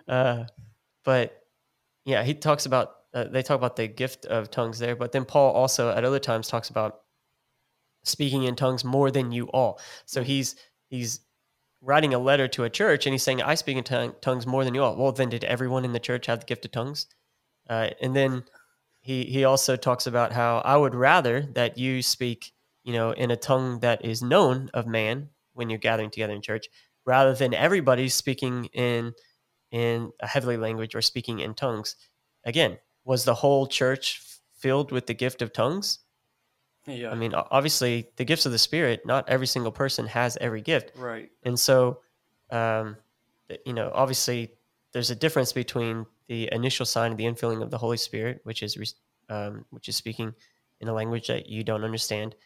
Uh, 0.07 0.45
but 1.03 1.43
yeah, 2.05 2.23
he 2.23 2.35
talks 2.35 2.67
about 2.67 2.97
uh, 3.15 3.25
they 3.25 3.43
talk 3.43 3.57
about 3.57 3.77
the 3.77 3.89
gift 3.89 4.27
of 4.27 4.51
tongues 4.51 4.79
there, 4.79 4.95
but 4.95 5.11
then 5.11 5.25
Paul 5.25 5.55
also 5.55 5.91
at 5.91 6.05
other 6.05 6.19
times 6.19 6.49
talks 6.49 6.69
about 6.69 7.01
speaking 8.05 8.43
in 8.43 8.57
tongues 8.57 8.85
more 8.85 9.11
than 9.11 9.33
you 9.33 9.47
all. 9.53 9.81
So 10.05 10.21
Mhm. 10.21 10.27
he's 10.27 10.57
he's 10.91 11.21
writing 11.81 12.13
a 12.13 12.19
letter 12.19 12.47
to 12.49 12.65
a 12.65 12.71
church 12.71 13.07
and 13.07 13.15
he's 13.15 13.23
saying, 13.23 13.41
"I 13.43 13.55
speak 13.55 13.79
in 13.79 13.85
tongue, 13.85 14.15
tongues 14.21 14.47
more 14.47 14.65
than 14.65 14.75
you 14.75 14.83
all." 14.83 14.97
Well, 14.97 15.13
then 15.13 15.31
did 15.31 15.45
everyone 15.45 15.87
in 15.87 15.93
the 15.95 16.01
church 16.01 16.27
have 16.27 16.41
the 16.41 16.47
gift 16.47 16.67
of 16.67 16.73
tongues? 16.73 17.07
Uh, 17.71 17.89
and 18.03 18.15
then 18.15 18.45
he 19.01 19.25
he 19.25 19.45
also 19.45 19.77
talks 19.77 20.07
about 20.07 20.33
how 20.33 20.59
I 20.59 20.77
would 20.77 20.95
rather 20.95 21.41
that 21.55 21.79
you 21.79 22.03
speak, 22.03 22.53
you 22.85 22.93
know, 22.93 23.13
in 23.13 23.31
a 23.31 23.37
tongue 23.37 23.81
that 23.81 24.05
is 24.05 24.23
known 24.23 24.71
of 24.75 24.87
man 24.87 25.31
when 25.55 25.71
you're 25.71 25.79
gathering 25.79 26.11
together 26.11 26.35
in 26.35 26.43
church, 26.43 26.69
rather 27.09 27.33
than 27.33 27.55
everybody 27.55 28.07
speaking 28.11 28.67
in 28.67 29.15
in 29.71 30.13
a 30.21 30.27
heavenly 30.27 30.59
language 30.59 30.95
or 30.95 31.01
speaking 31.01 31.41
in 31.41 31.55
tongues. 31.55 31.97
Again, 32.45 32.79
was 33.05 33.25
the 33.25 33.35
whole 33.35 33.67
church 33.67 34.23
filled 34.59 34.93
with 34.93 35.07
the 35.07 35.15
gift 35.15 35.41
of 35.41 35.53
tongues? 35.53 36.01
Yeah, 36.87 37.11
I 37.11 37.15
mean, 37.15 37.33
obviously, 37.35 38.11
the 38.17 38.25
gifts 38.25 38.45
of 38.45 38.53
the 38.53 38.59
Spirit. 38.59 39.07
Not 39.07 39.27
every 39.29 39.47
single 39.47 39.73
person 39.73 40.07
has 40.07 40.37
every 40.41 40.61
gift, 40.61 40.93
right. 40.97 41.31
and 41.45 41.59
so, 41.59 42.01
um, 42.51 42.97
you 43.65 43.73
know, 43.73 43.91
obviously, 43.95 44.53
there's 44.93 45.11
a 45.11 45.17
difference 45.17 45.53
between 45.53 46.07
the 46.29 46.49
initial 46.53 46.85
sign 46.87 47.13
of 47.13 47.19
the 47.19 47.25
infilling 47.25 47.63
of 47.63 47.71
the 47.71 47.79
Holy 47.79 47.97
Spirit, 47.97 48.41
which 48.45 48.63
is 48.63 48.95
um, 49.31 49.65
which 49.71 49.89
is 49.89 49.97
speaking 49.97 50.35
in 50.81 50.89
a 50.89 50.93
language 50.93 51.29
that 51.29 51.49
you 51.49 51.65
don't 51.65 51.85
understand, 51.85 52.37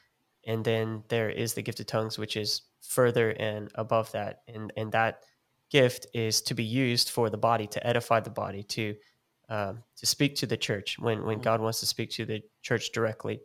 and 0.46 0.64
then 0.64 1.02
there 1.08 1.30
is 1.30 1.54
the 1.54 1.62
gift 1.62 1.80
of 1.80 1.86
tongues, 1.86 2.16
which 2.16 2.36
is 2.36 2.62
further 2.82 3.30
and 3.30 3.70
above 3.74 4.12
that, 4.12 4.42
and 4.48 4.72
and 4.76 4.92
that 4.92 5.22
gift 5.70 6.06
is 6.14 6.42
to 6.42 6.54
be 6.54 6.64
used 6.64 7.10
for 7.10 7.30
the 7.30 7.38
body 7.38 7.66
to 7.66 7.86
edify 7.86 8.20
the 8.20 8.30
body 8.30 8.62
to 8.62 8.94
um, 9.48 9.82
to 9.96 10.06
speak 10.06 10.34
to 10.36 10.46
the 10.46 10.56
church 10.56 10.98
when 10.98 11.24
when 11.24 11.38
Mhm. 11.38 11.42
God 11.42 11.60
wants 11.60 11.80
to 11.80 11.86
speak 11.86 12.10
to 12.12 12.24
the 12.26 12.42
church 12.62 12.92
directly 12.92 13.42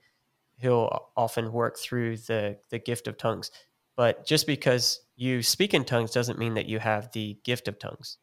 he'll 0.58 1.12
often 1.16 1.52
work 1.52 1.78
through 1.78 2.18
the 2.18 2.60
the 2.70 2.80
gift 2.80 3.08
of 3.08 3.18
tongues 3.18 3.52
but 3.96 4.26
just 4.26 4.48
because 4.48 5.02
you 5.16 5.42
speak 5.44 5.74
in 5.74 5.86
tongues 5.86 6.12
doesn't 6.12 6.40
mean 6.40 6.54
that 6.56 6.68
you 6.68 6.80
have 6.80 7.12
the 7.14 7.40
gift 7.44 7.68
of 7.68 7.80
tongues 7.80 8.18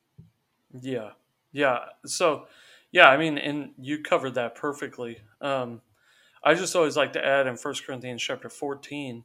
Yeah, 0.81 1.11
yeah. 1.53 1.87
So, 2.07 2.47
yeah, 2.91 3.09
I 3.09 3.17
mean, 3.17 3.39
and 3.39 3.73
you 3.79 4.03
covered 4.03 4.35
that 4.35 4.55
perfectly. 4.55 5.19
Um, 5.41 5.83
I 6.43 6.55
just 6.55 6.77
always 6.77 6.97
like 6.97 7.13
to 7.15 7.25
add 7.25 7.47
in 7.47 7.57
First 7.57 7.87
Corinthians 7.87 8.23
chapter 8.23 8.49
14, 8.49 9.25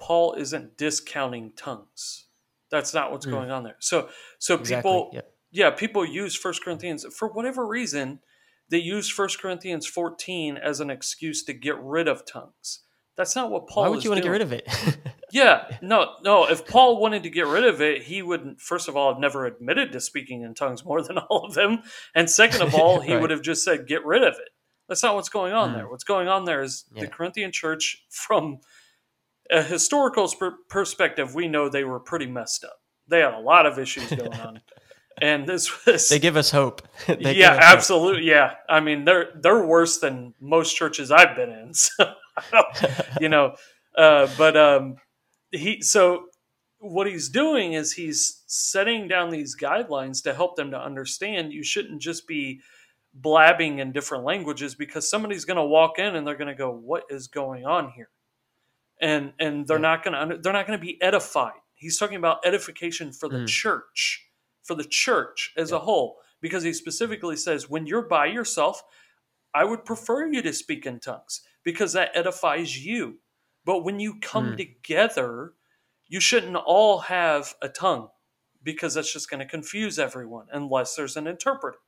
Paul 0.00 0.34
isn't 0.34 0.76
discounting 0.76 1.52
tongues. 1.56 2.26
That's 2.70 2.92
not 2.94 3.12
what's 3.12 3.26
Mm. 3.26 3.30
going 3.32 3.50
on 3.50 3.62
there. 3.64 3.76
So, 3.80 4.08
so 4.38 4.54
exactly 4.54 4.90
people, 4.92 5.10
yeah 5.12 5.20
yeah, 5.52 5.70
people 5.70 6.04
use 6.04 6.36
1 6.42 6.54
Corinthians 6.64 7.04
for 7.12 7.26
whatever 7.28 7.66
reason. 7.66 8.20
They 8.68 8.78
use 8.78 9.10
1 9.10 9.30
Corinthians 9.40 9.84
14 9.84 10.56
as 10.56 10.78
an 10.78 10.90
excuse 10.90 11.42
to 11.44 11.52
get 11.52 11.76
rid 11.80 12.06
of 12.06 12.24
tongues. 12.24 12.84
That's 13.16 13.34
not 13.34 13.50
what 13.50 13.66
Paul 13.66 13.82
why 13.82 13.88
would 13.88 14.04
you 14.04 14.10
want 14.10 14.18
to 14.18 14.22
get 14.22 14.30
rid 14.30 14.42
of 14.42 14.52
it 14.52 14.66
Yeah, 15.32 15.76
no, 15.82 16.14
no. 16.24 16.44
If 16.48 16.66
Paul 16.66 17.00
wanted 17.00 17.22
to 17.24 17.30
get 17.30 17.46
rid 17.46 17.64
of 17.64 17.80
it, 17.82 18.02
he 18.02 18.22
would 18.22 18.60
first 18.60 18.88
of 18.88 18.96
all 18.96 19.12
have 19.12 19.20
never 19.20 19.44
admitted 19.46 19.92
to 19.92 20.00
speaking 20.00 20.42
in 20.42 20.54
tongues 20.54 20.84
more 20.84 21.02
than 21.06 21.18
all 21.18 21.44
of 21.44 21.54
them, 21.54 21.82
and 22.14 22.30
second 22.30 22.62
of 22.62 22.74
all, 22.74 23.00
he 23.06 23.12
Right. 23.12 23.20
would 23.20 23.30
have 23.30 23.42
just 23.42 23.64
said, 23.64 23.86
"Get 23.88 24.04
rid 24.04 24.22
of 24.22 24.34
it." 24.34 24.50
That's 24.88 25.02
not 25.04 25.14
what's 25.16 25.28
going 25.28 25.52
on 25.52 25.70
Mm. 25.70 25.74
there. 25.74 25.88
What's 25.88 26.02
going 26.04 26.26
on 26.28 26.44
there 26.46 26.62
is 26.62 26.84
Yeah. 26.94 27.02
the 27.02 27.08
Corinthian 27.08 27.52
church, 27.52 28.04
from 28.10 28.58
a 29.50 29.62
historical 29.62 30.28
sp- 30.30 30.66
perspective, 30.68 31.34
we 31.34 31.48
know 31.48 31.68
they 31.68 31.84
were 31.84 32.00
pretty 32.00 32.26
messed 32.26 32.64
up. 32.64 32.80
They 33.08 33.20
had 33.20 33.34
a 33.34 33.40
lot 33.40 33.66
of 33.66 33.78
issues 33.78 34.08
going 34.10 34.32
on, 34.34 34.60
and 35.22 35.46
this 35.46 35.84
was 35.84 36.08
they 36.08 36.18
give 36.18 36.36
us 36.36 36.50
hope 36.50 36.82
yeah, 37.08 37.14
us 37.52 37.56
hope. 37.56 37.62
absolutely. 37.62 38.24
Yeah, 38.24 38.54
I 38.68 38.80
mean 38.80 39.04
they're 39.04 39.30
they're 39.34 39.64
worse 39.64 39.98
than 39.98 40.34
most 40.40 40.76
churches 40.76 41.10
I've 41.10 41.36
been 41.36 41.50
in. 41.50 41.72
So 42.42 42.62
you 43.20 43.28
know, 43.28 43.54
uh, 43.98 44.26
but 44.38 44.56
um, 44.56 44.96
he 45.50 45.82
so 45.82 46.26
what 46.78 47.06
he's 47.06 47.28
doing 47.28 47.74
is 47.74 47.92
he's 47.92 48.42
setting 48.46 49.08
down 49.08 49.30
these 49.30 49.54
guidelines 49.54 50.22
to 50.22 50.32
help 50.32 50.56
them 50.56 50.70
to 50.70 50.78
understand 50.78 51.52
you 51.52 51.62
shouldn't 51.62 52.00
just 52.00 52.26
be 52.26 52.60
blabbing 53.12 53.80
in 53.80 53.92
different 53.92 54.24
languages 54.24 54.74
because 54.74 55.10
somebody's 55.10 55.44
going 55.44 55.58
to 55.58 55.64
walk 55.64 55.98
in 55.98 56.16
and 56.16 56.26
they're 56.26 56.36
going 56.36 56.48
to 56.48 56.54
go 56.54 56.70
what 56.70 57.02
is 57.10 57.26
going 57.26 57.66
on 57.66 57.90
here 57.90 58.08
and 59.00 59.32
and 59.38 59.66
they're 59.66 59.78
Yeah. 59.78 59.82
not 59.82 60.04
going 60.04 60.28
to 60.30 60.38
they're 60.38 60.52
not 60.52 60.66
going 60.66 60.78
to 60.78 60.84
be 60.84 61.00
edified 61.02 61.52
he's 61.74 61.98
talking 61.98 62.16
about 62.16 62.44
edification 62.44 63.12
for 63.12 63.28
the 63.28 63.38
Mm. 63.38 63.46
church 63.46 64.28
for 64.62 64.74
the 64.74 64.84
church 64.84 65.52
as 65.56 65.72
a 65.72 65.78
whole 65.80 66.18
because 66.40 66.62
he 66.62 66.72
specifically 66.72 67.36
says 67.36 67.68
when 67.70 67.86
you're 67.86 68.02
by 68.08 68.26
yourself 68.26 68.82
i 69.54 69.64
would 69.64 69.84
prefer 69.84 70.26
you 70.26 70.42
to 70.42 70.52
speak 70.52 70.86
in 70.86 71.00
tongues 71.00 71.42
because 71.64 71.92
that 71.92 72.10
edifies 72.14 72.84
you 72.84 73.18
but 73.64 73.84
when 73.84 74.00
you 74.00 74.18
come 74.20 74.52
Mm. 74.52 74.56
together 74.56 75.54
you 76.08 76.20
shouldn't 76.20 76.56
all 76.56 76.98
have 77.00 77.54
a 77.62 77.68
tongue 77.68 78.08
because 78.62 78.94
that's 78.94 79.12
just 79.12 79.30
going 79.30 79.40
to 79.40 79.46
confuse 79.46 79.98
everyone 79.98 80.46
unless 80.52 80.94
there's 80.96 81.16
an 81.16 81.26
interpreter 81.26 81.78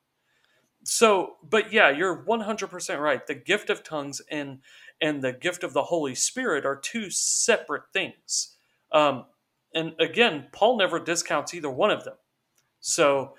so 1.03 1.37
but 1.43 1.73
yeah 1.73 1.91
you're 1.91 2.25
100% 2.25 3.01
right 3.01 3.27
the 3.27 3.35
gift 3.35 3.71
of 3.71 3.83
tongues 3.83 4.21
and 4.31 4.59
and 5.01 5.23
the 5.23 5.33
gift 5.33 5.65
of 5.65 5.73
the 5.73 5.85
holy 5.85 6.15
spirit 6.15 6.65
are 6.67 6.77
two 6.77 7.11
separate 7.11 7.85
things 7.93 8.57
um, 8.93 9.25
and 9.75 9.95
again 10.01 10.47
paul 10.53 10.77
never 10.79 10.99
discounts 11.01 11.55
either 11.55 11.71
one 11.71 11.91
of 11.91 12.05
them 12.05 12.17
so 12.81 13.35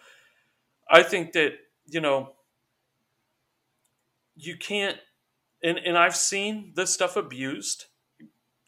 i 0.89 1.03
think 1.03 1.33
that 1.33 1.53
you 1.87 2.01
know, 2.01 2.33
you 4.35 4.57
can't, 4.57 4.97
and, 5.63 5.77
and 5.79 5.97
I've 5.97 6.15
seen 6.15 6.73
this 6.75 6.93
stuff 6.93 7.15
abused. 7.15 7.85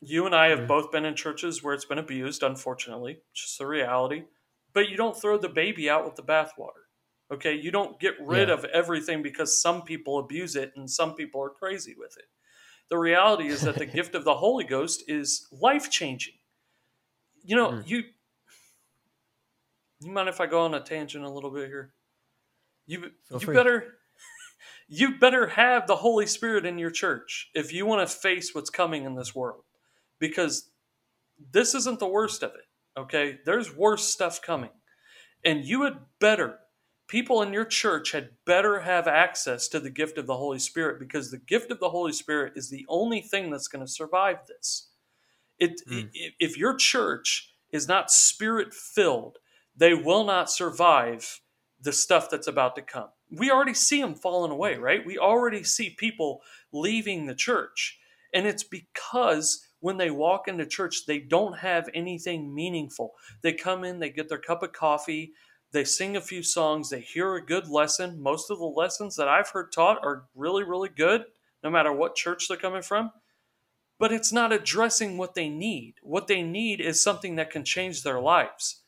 You 0.02 0.26
and 0.26 0.36
I 0.36 0.50
have 0.50 0.62
Mhm. 0.62 0.68
both 0.68 0.92
been 0.92 1.06
in 1.06 1.16
churches 1.16 1.64
where 1.64 1.74
it's 1.74 1.86
been 1.86 2.00
abused, 2.00 2.44
unfortunately, 2.44 3.22
just 3.34 3.58
the 3.60 3.68
reality. 3.68 4.26
But 4.74 4.90
you 4.90 4.98
don't 4.98 5.20
throw 5.20 5.38
the 5.38 5.50
baby 5.50 5.90
out 5.90 6.06
with 6.06 6.16
the 6.16 6.24
bathwater. 6.24 6.85
Okay. 7.32 7.54
You 7.56 7.72
don't 7.72 8.00
get 8.00 8.16
rid 8.22 8.50
Yeah. 8.50 8.54
of 8.56 8.66
everything 8.66 9.22
because 9.24 9.60
some 9.62 9.82
people 9.84 10.20
abuse 10.20 10.56
it 10.56 10.74
and 10.76 10.90
some 10.90 11.16
people 11.16 11.42
are 11.42 11.50
crazy 11.50 11.96
with 11.98 12.16
it. 12.18 12.26
The 12.90 12.98
reality 12.98 13.48
is 13.48 13.62
that 13.62 13.76
the 13.76 13.86
gift 13.98 14.14
of 14.16 14.24
the 14.26 14.36
Holy 14.36 14.64
Ghost 14.64 15.04
is 15.08 15.48
life 15.52 15.90
changing. 15.90 16.36
You 17.44 17.56
know, 17.56 17.72
Mm. 17.72 17.88
you 17.88 18.04
you 20.02 20.12
mind 20.12 20.30
if 20.30 20.42
I 20.42 20.46
go 20.46 20.62
on 20.62 20.74
a 20.74 20.82
tangent 20.82 21.24
a 21.24 21.30
little 21.30 21.50
bit 21.52 21.68
here? 21.68 21.94
You 22.86 23.02
Feel 23.02 23.12
you 23.32 23.40
free. 23.40 23.56
better 23.56 23.98
you 24.88 25.18
better 25.18 25.48
have 25.48 25.88
the 25.88 25.96
Holy 25.96 26.28
Spirit 26.28 26.66
in 26.66 26.78
your 26.78 26.92
church 26.92 27.50
if 27.56 27.74
you 27.74 27.86
want 27.86 28.08
to 28.08 28.16
face 28.16 28.54
what's 28.54 28.70
coming 28.70 29.04
in 29.06 29.16
this 29.16 29.34
world. 29.34 29.64
Because 30.20 30.70
this 31.52 31.74
isn't 31.76 32.00
the 32.00 32.08
worst 32.08 32.44
of 32.44 32.52
it. 32.56 33.00
Okay? 33.00 33.40
There's 33.46 33.76
worse 33.76 34.08
stuff 34.08 34.42
coming. 34.42 34.70
And 35.44 35.66
you 35.66 35.84
had 35.84 35.98
better 36.20 36.60
people 37.08 37.42
in 37.42 37.54
your 37.54 37.66
church 37.66 38.12
had 38.12 38.32
better 38.46 38.82
have 38.82 39.08
access 39.08 39.68
to 39.70 39.80
the 39.80 39.90
gift 39.90 40.18
of 40.18 40.28
the 40.28 40.38
Holy 40.38 40.60
Spirit 40.60 41.00
because 41.00 41.32
the 41.32 41.38
gift 41.38 41.72
of 41.72 41.80
the 41.80 41.90
Holy 41.90 42.14
Spirit 42.14 42.54
is 42.56 42.70
the 42.70 42.86
only 42.90 43.22
thing 43.22 43.50
that's 43.52 43.68
going 43.68 43.86
to 43.86 43.92
survive 43.92 44.48
this. 44.48 44.90
It, 45.60 45.82
Mm. 45.88 46.10
if 46.40 46.58
your 46.58 46.76
church 46.76 47.54
is 47.72 47.88
not 47.88 48.12
spirit 48.12 48.74
filled, 48.74 49.38
they 49.76 49.94
will 49.94 50.24
not 50.26 50.52
survive 50.52 51.42
the 51.80 51.94
stuff 51.94 52.30
that's 52.30 52.48
about 52.48 52.76
to 52.76 52.82
come. 52.82 53.10
We 53.32 53.52
already 53.52 53.74
see 53.74 54.02
them 54.02 54.16
falling 54.16 54.52
away, 54.52 54.76
right? 54.78 55.06
We 55.06 55.18
already 55.18 55.64
see 55.64 55.92
people 55.92 56.42
leaving 56.72 57.26
the 57.26 57.36
church. 57.36 58.00
And 58.34 58.46
it's 58.48 58.64
because 58.64 59.66
when 59.80 59.98
they 59.98 60.12
walk 60.12 60.48
into 60.48 60.66
church, 60.66 61.06
they 61.06 61.20
don't 61.20 61.58
have 61.58 61.90
anything 61.94 62.54
meaningful. 62.54 63.14
They 63.42 63.54
come 63.54 63.84
in, 63.84 64.00
they 64.00 64.10
get 64.10 64.30
their 64.30 64.40
cup 64.40 64.64
of 64.64 64.74
coffee, 64.74 65.34
they 65.76 65.84
sing 65.84 66.16
a 66.16 66.22
few 66.22 66.42
songs, 66.42 66.90
they 66.90 67.02
hear 67.02 67.36
a 67.36 67.46
good 67.46 67.68
lesson. 67.68 68.20
Most 68.20 68.50
of 68.50 68.58
the 68.58 68.66
lessons 68.66 69.16
that 69.18 69.28
I've 69.28 69.50
heard 69.50 69.72
taught 69.72 70.04
are 70.04 70.26
really, 70.34 70.64
really 70.64 70.90
good, 70.90 71.26
no 71.64 71.70
matter 71.70 71.94
what 71.94 72.16
church 72.16 72.48
they're 72.48 72.58
coming 72.58 72.82
from 72.82 73.12
but 74.00 74.12
it's 74.12 74.32
not 74.32 74.52
addressing 74.52 75.18
what 75.18 75.36
they 75.36 75.50
need. 75.50 75.96
What 76.02 76.28
they 76.28 76.42
need 76.42 76.82
is 76.82 77.02
something 77.02 77.36
that 77.36 77.52
can 77.52 77.64
change 77.64 78.04
their 78.04 78.20
lives. 78.20 78.82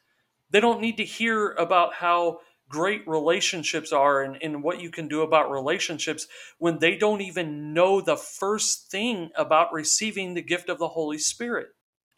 They 0.50 0.60
don't 0.60 0.82
need 0.82 0.98
to 0.98 1.06
hear 1.06 1.52
about 1.52 1.94
how 1.96 2.40
great 2.70 3.08
relationships 3.08 3.94
are 3.94 4.24
and, 4.24 4.38
and 4.42 4.62
what 4.62 4.82
you 4.82 4.92
can 4.92 5.08
do 5.08 5.22
about 5.22 5.50
relationships 5.50 6.28
when 6.58 6.80
they 6.80 6.98
don't 6.98 7.22
even 7.22 7.74
know 7.74 8.02
the 8.02 8.18
first 8.18 8.92
thing 8.92 9.30
about 9.36 9.72
receiving 9.72 10.34
the 10.34 10.42
gift 10.42 10.68
of 10.68 10.78
the 10.78 10.90
Holy 10.90 11.18
Spirit. 11.18 11.68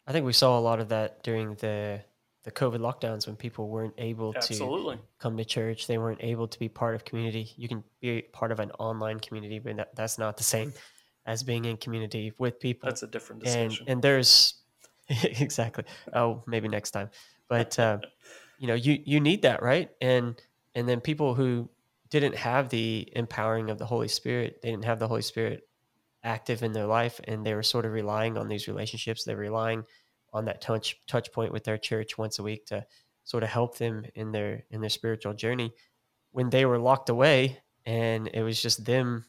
I 0.06 0.12
think 0.12 0.26
we 0.26 0.32
saw 0.32 0.58
a 0.58 0.60
lot 0.60 0.80
of 0.80 0.88
that 0.88 1.22
during 1.22 1.54
the 1.56 2.00
the 2.42 2.50
COVID 2.50 2.78
lockdowns 2.78 3.26
when 3.26 3.36
people 3.36 3.68
weren't 3.68 3.94
able 3.98 4.32
to 4.32 4.98
come 5.18 5.36
to 5.36 5.44
church. 5.44 5.86
They 5.86 5.98
weren't 5.98 6.22
able 6.22 6.48
to 6.48 6.58
be 6.58 6.68
part 6.68 6.94
of 6.94 7.04
community. 7.04 7.52
You 7.56 7.68
can 7.68 7.84
be 8.00 8.22
part 8.32 8.50
of 8.50 8.60
an 8.60 8.70
online 8.72 9.20
community, 9.20 9.58
but 9.58 9.76
that, 9.76 9.94
that's 9.94 10.18
not 10.18 10.36
the 10.36 10.44
same 10.44 10.72
as 11.26 11.42
being 11.42 11.66
in 11.66 11.76
community 11.76 12.32
with 12.38 12.58
people. 12.58 12.88
That's 12.88 13.02
a 13.02 13.06
different 13.06 13.42
and 13.46 13.70
discussion. 13.70 13.92
and 13.92 14.02
there's 14.02 14.54
exactly. 15.08 15.84
Oh, 16.14 16.42
maybe 16.46 16.68
next 16.68 16.92
time. 16.92 17.10
But 17.48 17.78
uh, 17.78 17.98
you 18.58 18.66
know, 18.68 18.74
you 18.74 19.00
you 19.04 19.20
need 19.20 19.42
that, 19.42 19.62
right? 19.62 19.90
And 20.00 20.40
and 20.74 20.88
then 20.88 21.00
people 21.00 21.34
who 21.34 21.68
didn't 22.08 22.36
have 22.36 22.68
the 22.70 23.08
empowering 23.14 23.70
of 23.70 23.78
the 23.78 23.86
Holy 23.86 24.08
Spirit, 24.08 24.60
they 24.62 24.70
didn't 24.70 24.84
have 24.84 24.98
the 24.98 25.08
Holy 25.08 25.22
Spirit 25.22 25.68
active 26.22 26.62
in 26.62 26.72
their 26.72 26.86
life, 26.86 27.20
and 27.24 27.44
they 27.44 27.54
were 27.54 27.62
sort 27.62 27.84
of 27.84 27.92
relying 27.92 28.36
on 28.36 28.48
these 28.48 28.66
relationships. 28.66 29.24
They're 29.24 29.36
relying 29.36 29.84
on 30.32 30.44
that 30.44 30.60
touch 30.60 31.00
touch 31.06 31.32
point 31.32 31.52
with 31.52 31.64
their 31.64 31.78
church 31.78 32.16
once 32.18 32.38
a 32.38 32.42
week 32.42 32.66
to 32.66 32.86
sort 33.24 33.42
of 33.42 33.48
help 33.48 33.78
them 33.78 34.04
in 34.14 34.32
their 34.32 34.64
in 34.70 34.80
their 34.80 34.90
spiritual 34.90 35.34
journey. 35.34 35.72
When 36.32 36.50
they 36.50 36.64
were 36.64 36.78
locked 36.78 37.08
away, 37.08 37.58
and 37.84 38.28
it 38.32 38.42
was 38.42 38.60
just 38.60 38.84
them 38.84 39.24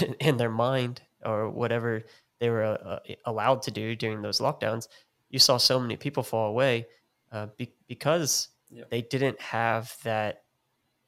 in 0.20 0.36
their 0.36 0.50
mind 0.50 1.02
or 1.24 1.50
whatever 1.50 2.04
they 2.40 2.50
were 2.50 2.64
uh, 2.64 2.98
allowed 3.24 3.62
to 3.62 3.70
do 3.70 3.96
during 3.96 4.22
those 4.22 4.40
lockdowns, 4.40 4.88
you 5.28 5.38
saw 5.38 5.56
so 5.56 5.80
many 5.80 5.96
people 5.96 6.22
fall 6.22 6.48
away 6.48 6.86
uh, 7.32 7.46
be- 7.56 7.74
because 7.88 8.48
they 8.90 9.02
didn't 9.02 9.40
have 9.40 9.94
that 10.04 10.42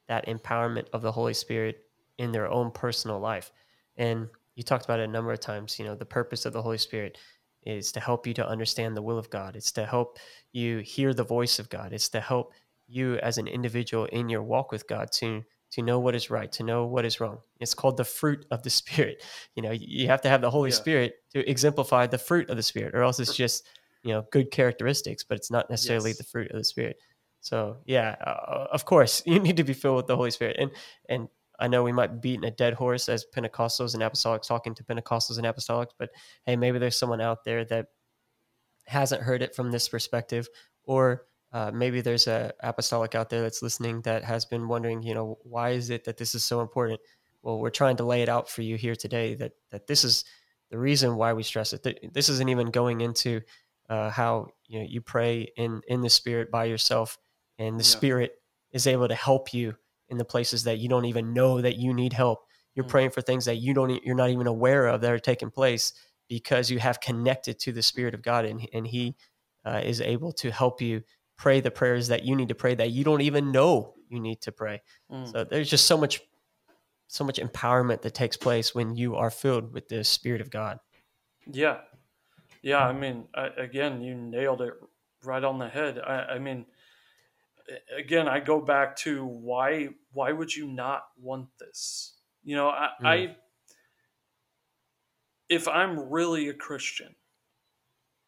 that 0.07 0.27
empowerment 0.27 0.87
of 0.93 1.01
the 1.01 1.11
Holy 1.11 1.33
Spirit 1.33 1.85
in 2.17 2.31
their 2.31 2.49
own 2.49 2.69
personal 2.71 3.19
life. 3.19 3.51
And 3.95 4.27
you 4.55 4.63
talked 4.63 4.83
about 4.83 4.99
it 4.99 5.09
a 5.09 5.11
number 5.11 5.31
of 5.31 5.39
times. 5.39 5.79
You 5.79 5.85
know, 5.85 5.95
the 5.95 6.05
purpose 6.05 6.45
of 6.45 6.53
the 6.53 6.61
Holy 6.61 6.77
Spirit 6.77 7.17
is 7.63 7.91
to 7.93 7.99
help 7.99 8.25
you 8.27 8.33
to 8.35 8.47
understand 8.47 8.95
the 8.97 9.01
will 9.01 9.17
of 9.17 9.29
God. 9.29 9.55
It's 9.55 9.71
to 9.73 9.85
help 9.85 10.17
you 10.51 10.79
hear 10.79 11.13
the 11.13 11.23
voice 11.23 11.59
of 11.59 11.69
God. 11.69 11.93
It's 11.93 12.09
to 12.09 12.19
help 12.21 12.53
you 12.87 13.17
as 13.17 13.37
an 13.37 13.47
individual 13.47 14.05
in 14.05 14.29
your 14.29 14.43
walk 14.43 14.71
with 14.71 14.87
God 14.87 15.11
to 15.13 15.43
to 15.71 15.81
know 15.81 15.99
what 15.99 16.15
is 16.15 16.29
right, 16.29 16.51
to 16.51 16.63
know 16.63 16.85
what 16.85 17.05
is 17.05 17.21
wrong. 17.21 17.37
It's 17.61 17.73
called 17.73 17.95
the 17.95 18.03
fruit 18.03 18.45
of 18.51 18.61
the 18.63 18.69
Spirit. 18.81 19.23
You 19.55 19.63
know, 19.63 19.71
you 19.71 20.07
have 20.07 20.21
to 20.21 20.29
have 20.29 20.41
the 20.41 20.49
Holy 20.51 20.69
Yeah. 20.69 20.75
Spirit 20.75 21.13
to 21.33 21.49
exemplify 21.49 22.07
the 22.07 22.17
fruit 22.17 22.49
of 22.49 22.57
the 22.57 22.63
Spirit, 22.63 22.93
or 22.93 23.03
else 23.03 23.19
it's 23.19 23.35
just 23.35 23.65
you 24.03 24.11
know 24.13 24.25
good 24.31 24.51
characteristics, 24.51 25.23
but 25.23 25.37
it's 25.37 25.51
not 25.51 25.69
necessarily 25.69 26.09
Yes. 26.09 26.17
the 26.17 26.23
fruit 26.25 26.51
of 26.51 26.57
the 26.57 26.63
Spirit. 26.63 26.97
So 27.39 27.77
yeah, 27.85 28.15
uh, 28.25 28.67
of 28.71 28.85
course 28.85 29.21
you 29.25 29.39
need 29.39 29.57
to 29.57 29.63
be 29.63 29.73
filled 29.73 29.97
with 29.97 30.07
the 30.07 30.15
Holy 30.17 30.31
Spirit, 30.31 30.57
and 30.59 30.71
and 31.07 31.27
I 31.61 31.67
know 31.67 31.83
we 31.83 31.91
might 31.91 32.13
be 32.19 32.31
beating 32.31 32.45
a 32.45 32.51
dead 32.51 32.73
horse 32.73 33.07
as 33.07 33.25
Pentecostals 33.33 33.93
and 33.93 34.03
Apostolics 34.03 34.47
talking 34.47 34.73
to 34.75 34.83
Pentecostals 34.83 35.37
and 35.37 35.45
Apostolics, 35.45 35.91
but 35.97 36.09
hey, 36.45 36.55
maybe 36.55 36.79
there's 36.79 36.97
someone 36.97 37.21
out 37.21 37.43
there 37.45 37.63
that 37.65 37.87
hasn't 38.85 39.21
heard 39.21 39.41
it 39.41 39.55
from 39.55 39.71
this 39.71 39.87
perspective, 39.87 40.49
or 40.83 41.27
uh, 41.53 41.71
maybe 41.73 42.01
there's 42.01 42.27
a 42.27 42.51
apostolic 42.61 43.13
out 43.13 43.29
there 43.29 43.41
that's 43.41 43.61
listening 43.61 44.01
that 44.01 44.23
has 44.23 44.45
been 44.45 44.67
wondering, 44.67 45.03
you 45.03 45.13
know, 45.13 45.37
why 45.43 45.69
is 45.69 45.89
it 45.89 46.03
that 46.05 46.17
this 46.17 46.33
is 46.33 46.43
so 46.43 46.61
important? 46.61 46.99
Well, 47.43 47.59
we're 47.59 47.69
trying 47.69 47.97
to 47.97 48.03
lay 48.03 48.21
it 48.21 48.29
out 48.29 48.49
for 48.49 48.61
you 48.61 48.75
here 48.75 48.95
today 48.95 49.35
that 49.35 49.53
that 49.69 49.87
this 49.87 50.03
is 50.03 50.25
the 50.69 50.77
reason 50.77 51.15
why 51.15 51.33
we 51.33 51.43
stress 51.43 51.73
it. 51.73 52.13
This 52.13 52.29
isn't 52.29 52.49
even 52.49 52.71
going 52.71 53.01
into 53.01 53.41
uh, 53.89 54.09
how 54.09 54.47
you 54.67 54.79
know 54.79 54.85
you 54.89 55.01
pray 55.01 55.51
in 55.57 55.81
in 55.87 56.01
the 56.01 56.09
Spirit 56.09 56.49
by 56.49 56.65
yourself, 56.65 57.17
and 57.59 57.79
the 57.79 57.83
Yeah. 57.83 57.97
Spirit 57.97 58.31
is 58.71 58.87
able 58.87 59.07
to 59.07 59.15
help 59.15 59.53
you 59.53 59.75
in 60.11 60.17
the 60.17 60.25
places 60.25 60.63
that 60.65 60.77
you 60.77 60.89
don't 60.89 61.05
even 61.05 61.33
know 61.33 61.61
that 61.61 61.77
you 61.77 61.93
need 61.93 62.13
help. 62.13 62.45
You're 62.75 62.85
Mm. 62.85 62.89
praying 62.89 63.11
for 63.11 63.21
things 63.21 63.45
that 63.45 63.55
you 63.55 63.73
don't 63.73 64.03
you're 64.05 64.15
not 64.15 64.29
even 64.29 64.45
aware 64.47 64.87
of 64.87 65.01
that 65.01 65.11
are 65.11 65.19
taking 65.19 65.49
place 65.49 65.93
because 66.29 66.69
you 66.69 66.79
have 66.79 67.01
connected 67.01 67.59
to 67.59 67.71
the 67.71 67.81
Spirit 67.81 68.13
of 68.13 68.21
God, 68.21 68.45
and 68.45 68.67
and 68.73 68.85
He 68.85 69.15
uh, 69.65 69.81
is 69.83 70.01
able 70.01 70.31
to 70.33 70.51
help 70.51 70.81
you 70.81 71.01
pray 71.37 71.59
the 71.59 71.71
prayers 71.71 72.07
that 72.09 72.23
you 72.23 72.35
need 72.35 72.49
to 72.49 72.55
pray 72.55 72.75
that 72.75 72.91
you 72.91 73.03
don't 73.03 73.21
even 73.21 73.51
know 73.51 73.95
you 74.09 74.19
need 74.19 74.41
to 74.41 74.51
pray. 74.51 74.81
Mm. 75.11 75.31
So 75.31 75.43
there's 75.43 75.69
just 75.69 75.87
so 75.87 75.97
much 75.97 76.21
so 77.07 77.23
much 77.25 77.39
empowerment 77.39 78.01
that 78.03 78.13
takes 78.13 78.37
place 78.37 78.73
when 78.75 78.95
you 78.95 79.15
are 79.15 79.29
filled 79.29 79.73
with 79.73 79.89
the 79.89 80.03
Spirit 80.03 80.41
of 80.41 80.49
God. 80.49 80.79
Yeah, 81.51 81.79
yeah. 82.61 82.85
I 82.85 82.93
mean, 82.93 83.25
I, 83.35 83.47
again, 83.57 84.01
you 84.01 84.15
nailed 84.15 84.61
it 84.61 84.73
right 85.23 85.43
on 85.43 85.59
the 85.59 85.67
head. 85.67 85.99
I, 85.99 86.35
I 86.35 86.39
mean, 86.39 86.65
again, 87.97 88.27
I 88.27 88.39
go 88.39 88.61
back 88.61 88.95
to 88.97 89.25
why 89.25 89.89
why 90.13 90.31
would 90.31 90.55
you 90.55 90.67
not 90.67 91.03
want 91.19 91.47
this? 91.59 92.15
You 92.43 92.55
know, 92.55 92.69
I, 92.69 92.89
Mm. 93.01 93.05
I 93.05 93.35
if 95.49 95.67
I'm 95.67 96.09
really 96.09 96.47
a 96.49 96.53
Christian, 96.53 97.15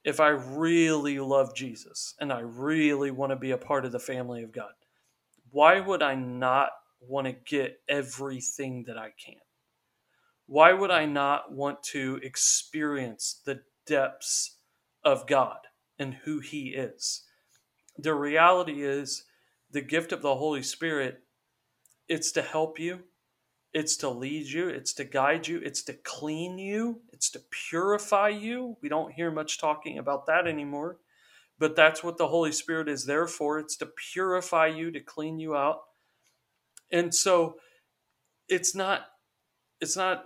if 0.04 0.20
I 0.20 0.30
really 0.30 1.20
love 1.20 1.56
Jesus 1.56 2.16
and 2.20 2.34
I 2.34 2.42
really 2.42 3.12
want 3.12 3.32
to 3.32 3.38
be 3.38 3.52
a 3.52 3.58
part 3.58 3.86
of 3.86 3.94
the 3.94 4.00
family 4.00 4.44
of 4.44 4.52
God, 4.52 4.74
why 5.52 5.80
would 5.80 6.04
I 6.04 6.16
not 6.16 6.72
want 7.00 7.28
to 7.28 7.34
get 7.34 7.80
everything 7.88 8.84
that 8.88 8.98
I 8.98 9.12
can? 9.24 9.40
Why 10.48 10.74
would 10.74 10.92
I 10.92 11.06
not 11.06 11.54
want 11.54 11.82
to 11.84 12.20
experience 12.22 13.42
the 13.46 13.62
depths 13.86 14.58
of 15.06 15.26
God 15.26 15.60
and 15.98 16.14
who 16.14 16.40
He 16.40 16.70
is? 16.70 17.24
The 17.98 18.14
reality 18.14 18.84
is, 18.84 19.24
the 19.74 19.82
gift 19.82 20.12
of 20.12 20.22
the 20.22 20.36
Holy 20.36 20.64
Spirit, 20.64 21.24
it's 22.08 22.32
to 22.34 22.42
help 22.42 22.80
you, 22.80 23.00
it's 23.74 23.98
to 23.98 24.10
lead 24.10 24.46
you, 24.46 24.70
it's 24.70 24.94
to 24.94 25.04
guide 25.04 25.48
you, 25.48 25.60
it's 25.64 25.82
to 25.84 25.94
clean 25.94 26.60
you, 26.60 27.02
it's 27.12 27.32
to 27.32 27.42
purify 27.70 28.30
you. 28.30 28.78
We 28.82 28.88
don't 28.88 29.12
hear 29.12 29.32
much 29.32 29.60
talking 29.60 29.98
about 29.98 30.28
that 30.28 30.48
anymore, 30.48 31.00
but 31.58 31.76
that's 31.76 32.04
what 32.04 32.18
the 32.18 32.28
Holy 32.28 32.52
Spirit 32.52 32.88
is 32.88 33.06
there 33.06 33.28
for. 33.28 33.58
It's 33.58 33.76
to 33.78 33.88
purify 33.88 34.68
you, 34.68 34.92
to 34.92 35.00
clean 35.00 35.40
you 35.40 35.56
out. 35.56 35.82
And 36.92 37.14
so 37.14 37.56
it's 38.48 38.76
not 38.76 39.08
it's 39.82 39.98
not 39.98 40.26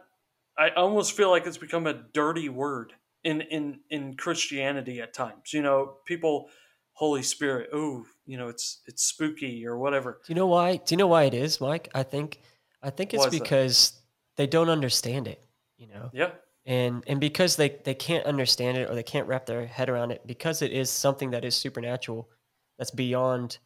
I 0.58 0.72
almost 0.72 1.14
feel 1.14 1.30
like 1.30 1.48
it's 1.48 1.58
become 1.58 1.88
a 1.88 1.94
dirty 1.94 2.50
word 2.50 2.94
in 3.24 3.42
in 3.42 3.80
in 3.90 4.18
Christianity 4.18 5.00
at 5.00 5.14
times. 5.14 5.54
You 5.54 5.62
know, 5.62 5.98
people 6.06 6.50
Holy 6.94 7.24
Spirit, 7.24 7.70
ooh, 7.74 8.08
you 8.28 8.38
know 8.38 8.50
it's 8.50 8.82
it's 8.86 9.04
spooky 9.04 9.66
or 9.66 9.78
whatever. 9.78 10.20
Do 10.26 10.32
you 10.32 10.36
know 10.36 10.48
why? 10.48 10.76
Do 10.78 10.94
you 10.94 10.98
know 10.98 11.08
why 11.08 11.24
it 11.24 11.34
is, 11.34 11.60
Mike? 11.60 11.90
I 11.96 12.04
think 12.04 12.42
I 12.84 12.90
think 12.92 13.14
it's 13.14 13.26
is 13.26 13.32
that? 13.32 13.42
because 13.44 13.94
they 14.36 14.46
don't 14.46 14.70
understand 14.70 15.28
it, 15.28 15.44
you 15.78 15.88
know. 15.88 16.12
Yeah, 16.14 16.32
And 16.66 17.04
and 17.08 17.20
because 17.20 17.56
they 17.56 17.70
they 17.84 17.96
can't 17.96 18.26
understand 18.26 18.78
it 18.78 18.90
or 18.90 18.96
they 18.96 19.04
can't 19.04 19.28
wrap 19.28 19.46
their 19.46 19.66
head 19.66 19.90
around 19.90 20.12
it 20.12 20.28
because 20.28 20.62
it 20.62 20.72
is 20.72 20.90
something 20.92 21.32
that 21.32 21.44
is 21.46 21.56
supernatural 21.56 22.30
that's 22.78 22.92
beyond, 22.92 23.58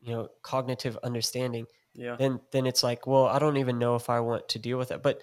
you 0.00 0.12
know, 0.12 0.28
cognitive 0.42 0.98
understanding. 1.04 1.66
yeah, 1.94 2.16
Then 2.18 2.40
then 2.50 2.66
it's 2.66 2.82
like, 2.82 3.06
well, 3.06 3.26
I 3.26 3.38
don't 3.38 3.58
even 3.58 3.78
know 3.78 3.94
if 3.96 4.10
I 4.10 4.20
want 4.20 4.48
to 4.48 4.58
deal 4.58 4.78
with 4.78 4.90
it. 4.90 5.02
But 5.02 5.20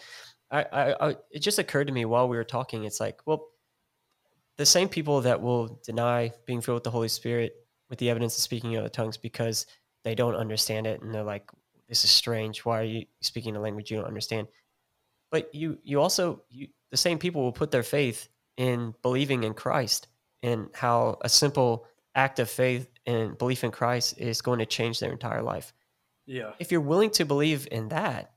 I 0.51 0.62
I, 0.71 1.10
I 1.10 1.15
it 1.32 1.39
just 1.39 1.60
occurred 1.60 1.88
to 1.88 1.93
me 1.93 2.06
while 2.06 2.29
we 2.29 2.38
were 2.38 2.43
talking. 2.45 2.84
It's 2.86 2.99
like, 2.99 3.19
well, 3.25 3.47
the 4.58 4.65
same 4.65 4.88
people 4.88 5.21
that 5.21 5.41
will 5.41 5.82
deny 5.84 6.32
being 6.45 6.62
filled 6.62 6.75
with 6.75 6.84
the 6.84 6.91
Holy 6.91 7.08
Spirit 7.08 7.56
with 7.93 7.99
the 7.99 8.10
evidence 8.10 8.36
of 8.36 8.41
speaking 8.41 8.71
in 8.71 8.79
other 8.79 8.89
tongues 8.89 9.17
because 9.17 9.67
they 10.03 10.15
don't 10.15 10.34
understand 10.34 10.88
it 10.88 11.03
and 11.03 11.13
they're 11.13 11.21
like, 11.21 11.47
this 11.88 12.03
is 12.03 12.10
strange. 12.10 12.65
Why 12.65 12.79
are 12.79 12.86
you 12.86 13.06
speaking 13.21 13.56
a 13.56 13.62
language 13.62 13.91
you 13.91 13.97
don't 13.97 14.08
understand? 14.08 14.47
But 15.29 15.53
you 15.53 15.77
you 15.84 16.01
also 16.01 16.41
you 16.49 16.69
the 16.89 16.97
same 16.97 17.19
people 17.19 17.43
will 17.43 17.51
put 17.51 17.69
their 17.69 17.84
faith 17.84 18.29
in 18.58 18.95
believing 19.03 19.43
in 19.43 19.53
Christ 19.53 20.08
and 20.41 20.69
how 20.73 21.19
a 21.21 21.29
simple 21.29 21.86
act 22.15 22.39
of 22.39 22.49
faith 22.49 22.89
and 23.06 23.38
belief 23.38 23.63
in 23.63 23.69
Christ 23.69 24.17
is 24.17 24.41
going 24.41 24.58
to 24.58 24.65
change 24.65 24.99
their 24.99 25.12
entire 25.12 25.43
life. 25.43 25.71
yeah, 26.25 26.53
If 26.58 26.71
you're 26.71 26.82
willing 26.82 27.12
to 27.12 27.25
believe 27.25 27.67
in 27.69 27.89
that, 27.89 28.32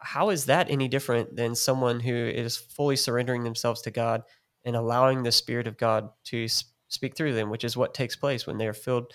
how 0.00 0.30
is 0.30 0.46
that 0.46 0.70
any 0.70 0.88
different 0.88 1.36
than 1.36 1.54
someone 1.54 2.00
who 2.00 2.14
is 2.14 2.56
fully 2.56 2.96
surrendering 2.96 3.44
themselves 3.44 3.82
to 3.82 3.90
God 3.90 4.22
and 4.64 4.74
allowing 4.74 5.24
the 5.24 5.32
Spirit 5.32 5.66
of 5.66 5.76
God 5.76 6.08
to 6.24 6.48
speak 6.88 7.16
through 7.16 7.34
them, 7.34 7.50
which 7.50 7.64
is 7.64 7.76
what 7.76 7.94
takes 7.94 8.16
place 8.16 8.46
when 8.46 8.58
they 8.58 8.66
are 8.66 8.72
filled 8.74 9.12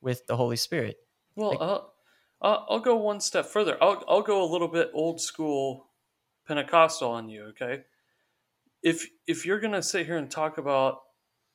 with 0.00 0.26
the 0.26 0.36
Holy 0.36 0.56
Spirit? 0.56 0.96
Well, 1.34 1.50
Like- 1.50 1.60
uh, 1.60 1.80
I'll, 2.42 2.66
I'll 2.68 2.80
go 2.80 2.96
one 2.96 3.20
step 3.20 3.46
further. 3.46 3.76
I'll 3.82 4.04
I'll 4.08 4.22
go 4.22 4.42
a 4.44 4.50
little 4.50 4.68
bit 4.68 4.90
old 4.92 5.20
school 5.20 5.88
Pentecostal 6.46 7.10
on 7.10 7.28
you. 7.28 7.44
Okay, 7.46 7.84
if 8.82 9.06
if 9.26 9.46
you're 9.46 9.60
gonna 9.60 9.82
sit 9.82 10.06
here 10.06 10.18
and 10.18 10.30
talk 10.30 10.58
about 10.58 11.00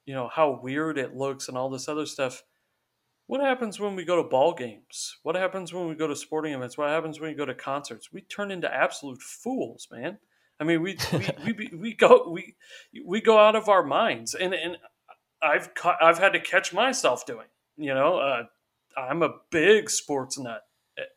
you 0.06 0.14
know 0.16 0.28
how 0.28 0.60
weird 0.62 0.98
it 0.98 1.16
looks 1.16 1.48
and 1.48 1.58
all 1.58 1.70
this 1.70 1.88
other 1.88 2.08
stuff, 2.08 2.44
what 3.28 3.42
happens 3.42 3.80
when 3.80 3.96
we 3.96 4.04
go 4.04 4.22
to 4.22 4.28
ball 4.28 4.54
games? 4.54 5.18
What 5.24 5.36
happens 5.36 5.72
when 5.72 5.88
we 5.88 5.94
go 5.96 6.08
to 6.08 6.16
sporting 6.16 6.54
events? 6.54 6.78
What 6.78 6.90
happens 6.90 7.20
when 7.20 7.30
we 7.30 7.36
go 7.36 7.46
to 7.46 7.54
concerts? 7.54 8.12
We 8.12 8.22
turn 8.22 8.50
into 8.52 8.74
absolute 8.74 9.22
fools, 9.22 9.88
man. 9.92 10.18
I 10.60 10.64
mean, 10.64 10.82
we 10.82 10.98
we, 11.14 11.30
we, 11.46 11.54
we, 11.54 11.78
we 11.78 11.94
go 11.94 12.28
we 12.30 12.56
we 13.06 13.22
go 13.22 13.38
out 13.38 13.56
of 13.56 13.70
our 13.70 13.84
minds, 13.84 14.34
and 14.34 14.54
and 14.56 14.78
I've 15.42 15.74
ca- 15.74 15.98
I've 16.02 16.18
had 16.20 16.34
to 16.34 16.40
catch 16.40 16.74
myself 16.74 17.26
doing. 17.26 17.48
You 17.78 17.94
know, 17.94 18.18
uh, 18.18 18.44
I'm 18.98 19.24
a 19.24 19.36
big 19.52 19.90
sports 19.90 20.38
nut. 20.38 20.62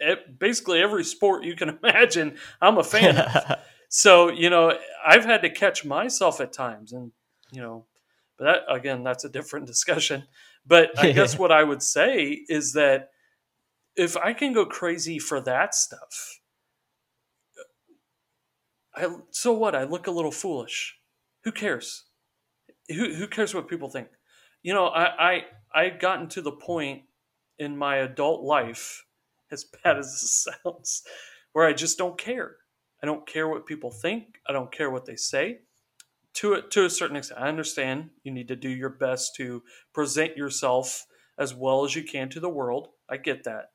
E- 0.02 0.14
Basically, 0.38 0.80
every 0.80 1.04
sport 1.04 1.44
you 1.44 1.56
can 1.56 1.78
imagine, 1.82 2.38
I'm 2.60 2.78
a 2.78 2.84
fan 2.84 3.16
of. 3.18 3.58
So 3.90 4.28
you 4.28 4.50
know, 4.50 4.76
I've 5.06 5.24
had 5.24 5.42
to 5.42 5.50
catch 5.50 5.84
myself 5.84 6.40
at 6.40 6.52
times, 6.52 6.92
and 6.92 7.12
you 7.52 7.60
know, 7.62 7.86
but 8.36 8.44
that 8.44 8.58
again, 8.68 9.04
that's 9.04 9.24
a 9.24 9.28
different 9.28 9.66
discussion. 9.74 10.24
But 10.66 10.98
I 10.98 11.12
guess 11.12 11.38
what 11.38 11.52
I 11.52 11.62
would 11.62 11.80
say 11.80 12.40
is 12.48 12.72
that 12.72 13.10
if 13.96 14.16
I 14.16 14.32
can 14.32 14.52
go 14.52 14.66
crazy 14.66 15.20
for 15.20 15.40
that 15.42 15.76
stuff, 15.76 16.40
I 18.94 19.08
so 19.30 19.52
what? 19.52 19.74
I 19.74 19.84
look 19.84 20.06
a 20.06 20.10
little 20.10 20.30
foolish. 20.32 20.96
Who 21.44 21.52
cares? 21.52 22.04
Who 22.88 23.14
who 23.14 23.26
cares 23.26 23.54
what 23.54 23.68
people 23.68 23.88
think? 23.88 24.08
You 24.62 24.74
know, 24.74 24.86
I 24.86 25.32
I 25.32 25.44
I've 25.74 26.00
gotten 26.00 26.28
to 26.30 26.42
the 26.42 26.52
point 26.52 27.02
in 27.58 27.76
my 27.76 27.96
adult 27.96 28.42
life, 28.42 29.04
as 29.50 29.64
bad 29.64 29.98
as 29.98 30.12
this 30.12 30.46
sounds, 30.64 31.02
where 31.52 31.66
I 31.66 31.72
just 31.72 31.98
don't 31.98 32.18
care. 32.18 32.56
I 33.02 33.06
don't 33.06 33.26
care 33.26 33.48
what 33.48 33.66
people 33.66 33.90
think. 33.90 34.38
I 34.48 34.52
don't 34.52 34.72
care 34.72 34.90
what 34.90 35.04
they 35.04 35.16
say. 35.16 35.58
To 36.34 36.54
a, 36.54 36.62
to 36.62 36.86
a 36.86 36.90
certain 36.90 37.16
extent, 37.16 37.40
I 37.40 37.48
understand 37.48 38.10
you 38.24 38.32
need 38.32 38.48
to 38.48 38.56
do 38.56 38.68
your 38.68 38.88
best 38.88 39.36
to 39.36 39.62
present 39.92 40.36
yourself 40.36 41.06
as 41.38 41.54
well 41.54 41.84
as 41.84 41.94
you 41.94 42.02
can 42.02 42.28
to 42.30 42.40
the 42.40 42.48
world. 42.48 42.88
I 43.08 43.18
get 43.18 43.44
that. 43.44 43.70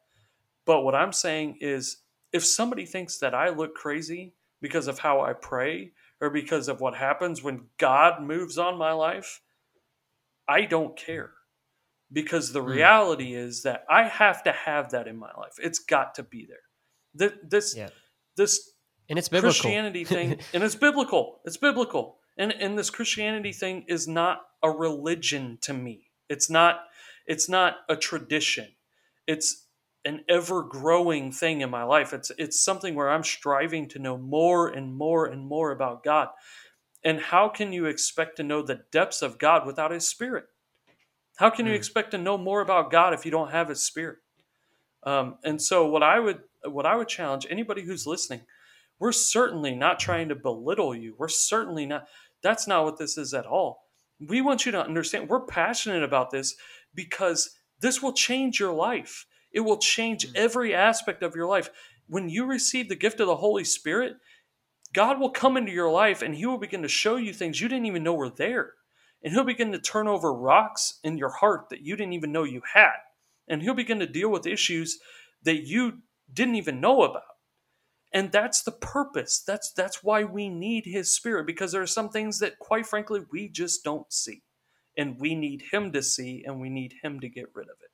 But 0.65 0.81
what 0.81 0.95
I'm 0.95 1.13
saying 1.13 1.59
is 1.61 1.97
if 2.33 2.45
somebody 2.45 2.85
thinks 2.85 3.17
that 3.19 3.33
I 3.33 3.49
look 3.49 3.75
crazy 3.75 4.33
because 4.61 4.87
of 4.87 4.99
how 4.99 5.21
I 5.21 5.33
pray 5.33 5.91
or 6.21 6.29
because 6.29 6.67
of 6.67 6.81
what 6.81 6.95
happens 6.95 7.41
when 7.43 7.67
God 7.77 8.21
moves 8.21 8.57
on 8.57 8.77
my 8.77 8.91
life, 8.91 9.41
I 10.47 10.61
don't 10.65 10.97
care. 10.97 11.31
Because 12.11 12.51
the 12.53 12.61
Hmm. 12.61 12.69
reality 12.69 13.33
is 13.35 13.63
that 13.63 13.85
I 13.89 14.03
have 14.07 14.43
to 14.43 14.51
have 14.51 14.91
that 14.91 15.07
in 15.07 15.17
my 15.17 15.31
life. 15.37 15.53
It's 15.59 15.79
got 15.79 16.15
to 16.15 16.23
be 16.23 16.45
there. 16.47 16.63
Th- 17.29 17.39
This 17.43 17.75
Yeah. 17.75 17.89
this 18.35 18.73
and 19.09 19.17
it's 19.19 19.29
biblical. 19.29 19.51
Christianity 19.53 20.05
thing, 20.05 20.39
and 20.53 20.63
it's 20.63 20.75
biblical. 20.75 21.41
It's 21.45 21.57
biblical. 21.57 22.19
And 22.37 22.51
and 22.53 22.77
this 22.77 22.89
Christianity 22.89 23.51
thing 23.53 23.83
is 23.87 24.07
not 24.07 24.41
a 24.63 24.71
religion 24.71 25.57
to 25.61 25.73
me. 25.73 26.11
It's 26.29 26.49
not 26.49 26.85
it's 27.27 27.47
not 27.47 27.77
a 27.89 27.95
tradition. 27.95 28.75
It's 29.27 29.67
an 30.05 30.23
ever 30.29 30.63
growing 30.63 31.31
thing 31.31 31.61
in 31.61 31.69
my 31.69 31.83
life. 31.83 32.13
It's 32.13 32.31
it's 32.37 32.63
something 32.63 32.95
where 32.95 33.09
I'm 33.09 33.23
striving 33.23 33.87
to 33.89 33.99
know 33.99 34.17
more 34.17 34.69
and 34.69 34.95
more 34.95 35.25
and 35.27 35.45
more 35.45 35.71
about 35.71 36.03
God. 36.03 36.29
And 37.03 37.19
how 37.19 37.49
can 37.49 37.73
you 37.73 37.85
expect 37.85 38.37
to 38.37 38.43
know 38.43 38.61
the 38.61 38.81
depths 38.91 39.21
of 39.21 39.39
God 39.39 39.65
without 39.65 39.91
his 39.91 40.07
spirit? 40.07 40.45
How 41.37 41.49
can 41.49 41.65
you 41.65 41.73
Mm. 41.73 41.77
expect 41.77 42.11
to 42.11 42.17
know 42.17 42.37
more 42.37 42.61
about 42.61 42.91
God 42.91 43.13
if 43.13 43.25
you 43.25 43.31
don't 43.31 43.51
have 43.51 43.69
his 43.69 43.81
spirit? 43.85 44.19
Um, 45.03 45.37
and 45.43 45.61
so 45.61 45.87
what 45.87 46.03
I 46.03 46.19
would 46.19 46.41
what 46.65 46.85
I 46.85 46.95
would 46.95 47.07
challenge 47.07 47.47
anybody 47.49 47.83
who's 47.83 48.05
listening, 48.07 48.41
we're 48.99 49.13
certainly 49.13 49.75
not 49.75 49.99
trying 49.99 50.29
to 50.29 50.35
belittle 50.35 50.95
you. 50.95 51.15
We're 51.17 51.29
certainly 51.29 51.85
not 51.85 52.07
that's 52.43 52.67
not 52.67 52.85
what 52.85 52.97
this 52.97 53.17
is 53.17 53.33
at 53.33 53.45
all. 53.45 53.87
We 54.19 54.41
want 54.41 54.65
you 54.65 54.71
to 54.73 54.83
understand 54.83 55.29
we're 55.29 55.45
passionate 55.45 56.03
about 56.03 56.31
this 56.31 56.55
because 56.93 57.57
this 57.79 58.01
will 58.01 58.13
change 58.13 58.59
your 58.59 58.73
life. 58.73 59.25
It 59.51 59.61
will 59.61 59.77
change 59.77 60.27
Mm. 60.27 60.35
every 60.35 60.73
aspect 60.73 61.23
of 61.23 61.35
your 61.35 61.47
life. 61.47 61.69
When 62.07 62.29
you 62.29 62.45
receive 62.45 62.89
the 62.89 62.95
gift 62.95 63.19
of 63.19 63.27
the 63.27 63.37
Holy 63.37 63.63
Spirit, 63.63 64.17
God 64.93 65.19
will 65.19 65.29
come 65.29 65.57
into 65.57 65.71
your 65.71 65.91
life 65.91 66.21
and 66.21 66.35
He 66.35 66.45
will 66.45 66.57
begin 66.57 66.81
to 66.81 66.87
show 66.87 67.15
you 67.15 67.33
things 67.33 67.61
you 67.61 67.67
didn't 67.67 67.85
even 67.85 68.03
know 68.03 68.13
were 68.13 68.29
there. 68.29 68.73
And 69.23 69.33
He'll 69.33 69.43
begin 69.43 69.71
to 69.73 69.79
turn 69.79 70.07
over 70.07 70.33
rocks 70.33 70.99
in 71.03 71.17
your 71.17 71.29
heart 71.29 71.69
that 71.69 71.81
you 71.81 71.95
didn't 71.95 72.13
even 72.13 72.31
know 72.31 72.43
you 72.43 72.61
had. 72.73 72.95
And 73.47 73.61
He'll 73.61 73.73
begin 73.73 73.99
to 73.99 74.07
deal 74.07 74.29
with 74.29 74.47
issues 74.47 74.99
that 75.43 75.67
you 75.67 75.99
didn't 76.31 76.55
even 76.55 76.81
know 76.81 77.03
about. 77.03 77.23
And 78.11 78.31
that's 78.31 78.63
the 78.63 78.71
purpose. 78.71 79.43
That's 79.45 79.71
that's 79.71 80.03
why 80.03 80.23
we 80.23 80.49
need 80.49 80.85
His 80.85 81.13
Spirit 81.13 81.45
because 81.45 81.71
there 81.71 81.81
are 81.81 81.87
some 81.87 82.09
things 82.09 82.39
that, 82.39 82.57
quite 82.59 82.87
frankly, 82.87 83.21
we 83.31 83.49
just 83.49 83.83
don't 83.83 84.11
see, 84.11 84.41
and 84.97 85.19
we 85.19 85.35
need 85.35 85.63
Him 85.71 85.91
to 85.91 86.01
see, 86.01 86.43
and 86.45 86.59
we 86.59 86.69
need 86.69 86.95
Him 87.03 87.19
to 87.19 87.29
get 87.29 87.49
rid 87.53 87.67
of 87.67 87.75
it. 87.83 87.88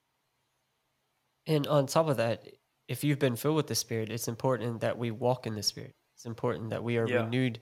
And 1.47 1.67
on 1.67 1.85
top 1.85 2.07
of 2.07 2.17
that, 2.17 2.47
if 2.87 3.03
you've 3.03 3.19
been 3.19 3.35
filled 3.35 3.55
with 3.55 3.67
the 3.67 3.75
Spirit, 3.75 4.09
it's 4.09 4.27
important 4.27 4.81
that 4.81 4.97
we 4.97 5.11
walk 5.11 5.47
in 5.47 5.55
the 5.55 5.63
Spirit. 5.63 5.95
It's 6.15 6.25
important 6.25 6.69
that 6.69 6.83
we 6.83 6.97
are 6.97 7.07
Yeah. 7.07 7.23
renewed 7.23 7.59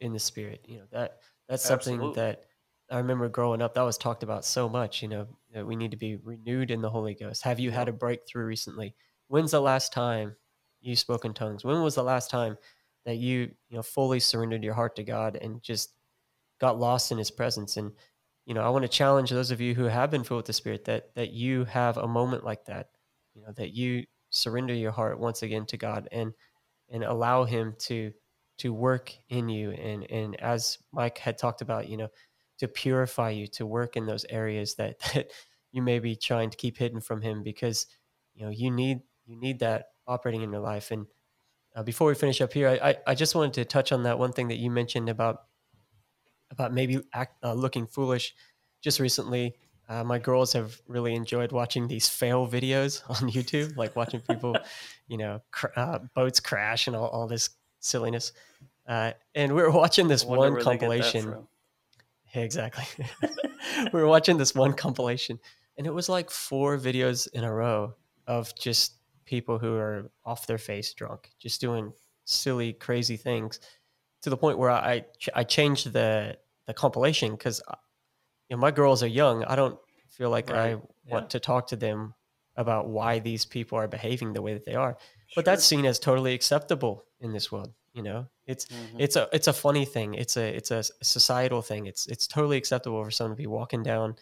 in 0.00 0.12
the 0.12 0.18
Spirit. 0.18 0.64
You 0.66 0.78
know 0.78 0.86
that 0.92 1.20
that's 1.48 1.62
something 1.62 1.94
Absolutely. 1.94 2.22
that 2.22 2.44
I 2.90 2.98
remember 2.98 3.28
growing 3.28 3.60
up. 3.60 3.74
That 3.74 3.82
was 3.82 3.98
talked 3.98 4.22
about 4.22 4.44
so 4.44 4.68
much. 4.68 5.02
You 5.02 5.08
know 5.08 5.28
that 5.52 5.66
we 5.66 5.76
need 5.76 5.90
to 5.90 5.96
be 5.96 6.16
renewed 6.16 6.70
in 6.70 6.80
the 6.80 6.90
Holy 6.90 7.14
Ghost. 7.14 7.42
Have 7.42 7.60
you 7.60 7.70
had 7.70 7.88
a 7.88 7.92
breakthrough 7.92 8.44
recently? 8.44 8.94
When's 9.28 9.50
the 9.50 9.60
last 9.60 9.92
time 9.92 10.36
you 10.80 10.96
spoke 10.96 11.24
in 11.24 11.34
tongues? 11.34 11.64
When 11.64 11.82
was 11.82 11.94
the 11.96 12.04
last 12.04 12.30
time 12.30 12.56
that 13.04 13.16
you 13.16 13.54
you 13.68 13.76
know 13.76 13.82
fully 13.82 14.20
surrendered 14.20 14.64
your 14.64 14.74
heart 14.74 14.96
to 14.96 15.02
God 15.04 15.36
and 15.36 15.62
just 15.62 15.94
got 16.60 16.78
lost 16.78 17.12
in 17.12 17.18
His 17.18 17.30
presence? 17.30 17.76
And 17.76 17.92
you 18.46 18.54
know, 18.54 18.62
I 18.62 18.70
want 18.70 18.84
to 18.84 18.88
challenge 18.88 19.30
those 19.30 19.50
of 19.50 19.60
you 19.60 19.74
who 19.74 19.84
have 19.84 20.10
been 20.10 20.24
filled 20.24 20.38
with 20.38 20.46
the 20.46 20.52
Spirit 20.52 20.84
that 20.86 21.14
that 21.16 21.30
you 21.32 21.64
have 21.64 21.96
a 21.98 22.08
moment 22.08 22.44
like 22.44 22.64
that 22.66 22.90
you 23.38 23.46
know 23.46 23.52
that 23.52 23.74
you 23.74 24.04
surrender 24.30 24.74
your 24.74 24.90
heart 24.90 25.18
once 25.18 25.42
again 25.42 25.64
to 25.66 25.76
god 25.76 26.08
and 26.12 26.32
and 26.90 27.04
allow 27.04 27.44
him 27.44 27.74
to 27.78 28.12
to 28.58 28.72
work 28.72 29.14
in 29.28 29.48
you. 29.48 29.70
And 29.70 30.10
and 30.10 30.40
as 30.40 30.78
mike 30.92 31.18
had 31.18 31.38
talked 31.38 31.62
about 31.62 31.88
you 31.88 31.96
know 31.96 32.08
to 32.58 32.68
purify 32.68 33.30
you 33.30 33.46
to 33.46 33.64
work 33.64 33.96
in 33.96 34.06
those 34.06 34.26
areas 34.28 34.74
that 34.74 34.98
that 35.14 35.30
you 35.70 35.82
may 35.82 35.98
be 35.98 36.16
trying 36.16 36.50
to 36.50 36.56
keep 36.56 36.76
hidden 36.76 37.00
from 37.00 37.22
him 37.22 37.42
because 37.42 37.86
you 38.34 38.44
know 38.44 38.50
you 38.50 38.70
need 38.70 39.00
you 39.26 39.36
need 39.36 39.60
that 39.60 39.86
operating 40.06 40.42
in 40.42 40.50
your 40.50 40.62
life. 40.62 40.90
And 40.90 41.06
uh, 41.76 41.82
before 41.82 42.08
we 42.08 42.14
finish 42.14 42.40
up 42.40 42.52
here 42.52 42.68
I, 42.68 42.90
I 42.90 42.96
i 43.08 43.14
just 43.14 43.34
wanted 43.34 43.52
to 43.54 43.64
touch 43.64 43.92
on 43.92 44.02
that 44.04 44.18
one 44.18 44.32
thing 44.32 44.48
that 44.48 44.56
you 44.56 44.70
mentioned 44.70 45.08
about 45.08 45.44
about 46.50 46.72
maybe 46.72 47.00
act, 47.12 47.36
uh, 47.44 47.52
looking 47.52 47.86
foolish 47.86 48.34
just 48.80 48.98
recently 48.98 49.54
uh, 49.88 50.04
my 50.04 50.18
girls 50.18 50.52
have 50.52 50.80
really 50.86 51.14
enjoyed 51.14 51.50
watching 51.52 51.88
these 51.88 52.08
fail 52.08 52.46
videos 52.46 53.02
on 53.08 53.30
YouTube, 53.30 53.76
like 53.76 53.96
watching 53.96 54.20
people, 54.20 54.56
you 55.08 55.16
know, 55.16 55.40
cr- 55.50 55.76
uh, 55.76 55.98
boats 56.14 56.40
crash 56.40 56.86
and 56.86 56.94
all, 56.94 57.08
all 57.08 57.26
this 57.26 57.50
silliness. 57.80 58.32
Uh, 58.86 59.12
and 59.34 59.54
we 59.54 59.62
were 59.62 59.70
watching 59.70 60.08
this 60.08 60.24
one 60.24 60.38
where 60.38 60.50
they 60.50 60.56
get 60.56 60.64
that 60.64 60.70
compilation. 60.78 61.46
Yeah, 62.34 62.42
exactly. 62.42 63.06
we 63.22 63.90
were 64.00 64.06
watching 64.06 64.36
this 64.36 64.54
one 64.54 64.74
compilation, 64.74 65.38
and 65.76 65.86
it 65.86 65.92
was 65.92 66.08
like 66.08 66.30
four 66.30 66.78
videos 66.78 67.28
in 67.32 67.44
a 67.44 67.52
row 67.52 67.94
of 68.26 68.54
just 68.54 68.94
people 69.24 69.58
who 69.58 69.74
are 69.74 70.10
off 70.24 70.46
their 70.46 70.58
face 70.58 70.92
drunk, 70.94 71.30
just 71.38 71.60
doing 71.60 71.92
silly, 72.24 72.72
crazy 72.74 73.16
things 73.16 73.60
to 74.22 74.30
the 74.30 74.36
point 74.36 74.58
where 74.58 74.70
I 74.70 75.04
I 75.34 75.44
changed 75.44 75.92
the 75.92 76.36
the 76.66 76.74
compilation 76.74 77.32
because 77.32 77.62
you 78.48 78.56
know 78.56 78.60
my 78.60 78.70
girls 78.70 79.02
are 79.02 79.08
young. 79.08 79.44
I 79.44 79.56
don't 79.56 79.78
feel 80.08 80.30
like 80.30 80.50
right. 80.50 80.76
I 80.76 81.10
want 81.10 81.30
to 81.30 81.40
talk 81.40 81.68
to 81.68 81.76
them 81.76 82.14
about 82.56 82.88
why 82.88 83.18
these 83.20 83.44
people 83.44 83.78
are 83.78 83.88
behaving 83.88 84.32
the 84.32 84.42
way 84.42 84.52
that 84.52 84.64
they 84.64 84.74
are. 84.74 84.96
Sure. 85.28 85.34
But 85.36 85.44
that's 85.44 85.64
seen 85.64 85.86
as 85.86 85.98
totally 85.98 86.34
acceptable 86.34 87.04
in 87.20 87.32
this 87.32 87.52
world. 87.52 87.72
You 87.94 88.02
know, 88.02 88.26
it's 88.46 88.66
mm-hmm. 88.66 89.00
it's 89.00 89.16
a 89.16 89.28
it's 89.32 89.48
a 89.48 89.52
funny 89.52 89.84
thing. 89.84 90.14
It's 90.14 90.36
a 90.36 90.54
it's 90.54 90.70
a 90.70 90.82
societal 91.02 91.62
thing. 91.62 91.86
It's 91.86 92.06
it's 92.06 92.26
totally 92.26 92.56
acceptable 92.56 93.02
for 93.02 93.10
someone 93.10 93.36
to 93.36 93.40
be 93.40 93.46
walking 93.46 93.82
down 93.82 94.16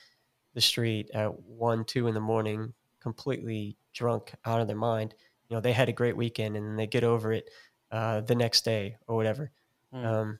the 0.55 0.61
street 0.61 1.11
at 1.13 1.39
one 1.41 1.85
two 1.85 2.09
in 2.09 2.15
the 2.15 2.21
morning, 2.21 2.73
completely 3.01 3.77
drunk 3.93 4.33
out 4.45 4.61
of 4.61 4.67
their 4.67 4.77
mind. 4.77 5.15
You 5.49 5.57
know, 5.57 5.61
they 5.61 5.73
had 5.73 5.89
a 5.89 5.93
great 5.93 6.17
weekend 6.17 6.57
and 6.57 6.79
they 6.79 6.87
get 6.87 7.05
over 7.05 7.33
it 7.33 7.51
uh, 7.91 8.21
the 8.23 8.35
next 8.35 8.65
day 8.65 8.97
or 9.07 9.17
whatever. 9.17 9.51
Mm. 9.95 10.05
Um, 10.05 10.39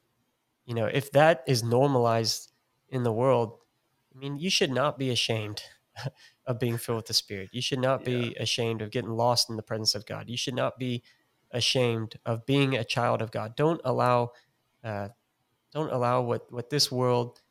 you 0.65 0.75
know, 0.75 0.87
if 0.87 1.13
that 1.13 1.45
is 1.47 1.63
normalized 1.63 2.53
in 2.89 3.03
the 3.03 3.13
world, 3.13 3.59
I 4.17 4.19
mean, 4.19 4.39
you 4.39 4.49
should 4.49 4.71
not 4.71 4.99
be 4.99 5.11
ashamed 5.11 5.63
of 6.47 6.59
being 6.59 6.79
filled 6.79 6.97
with 6.97 7.07
the 7.07 7.15
Spirit. 7.15 7.51
You 7.53 7.61
should 7.61 7.81
not 7.81 8.05
be 8.05 8.35
yeah. 8.35 8.43
ashamed 8.43 8.81
of 8.83 8.91
getting 8.91 9.11
lost 9.11 9.51
in 9.51 9.57
the 9.57 9.63
presence 9.63 9.95
of 9.95 10.07
God. 10.07 10.31
You 10.31 10.37
should 10.37 10.55
not 10.55 10.79
be 10.79 11.03
ashamed 11.51 12.19
of 12.25 12.47
being 12.47 12.77
a 12.77 12.85
child 12.85 13.21
of 13.23 13.31
God. 13.31 13.57
Don't 13.57 13.81
allow, 13.85 14.33
uh, 14.83 15.09
don't 15.73 15.93
allow 15.93 16.23
what 16.23 16.51
what 16.51 16.71
this 16.71 16.91
world 16.91 17.43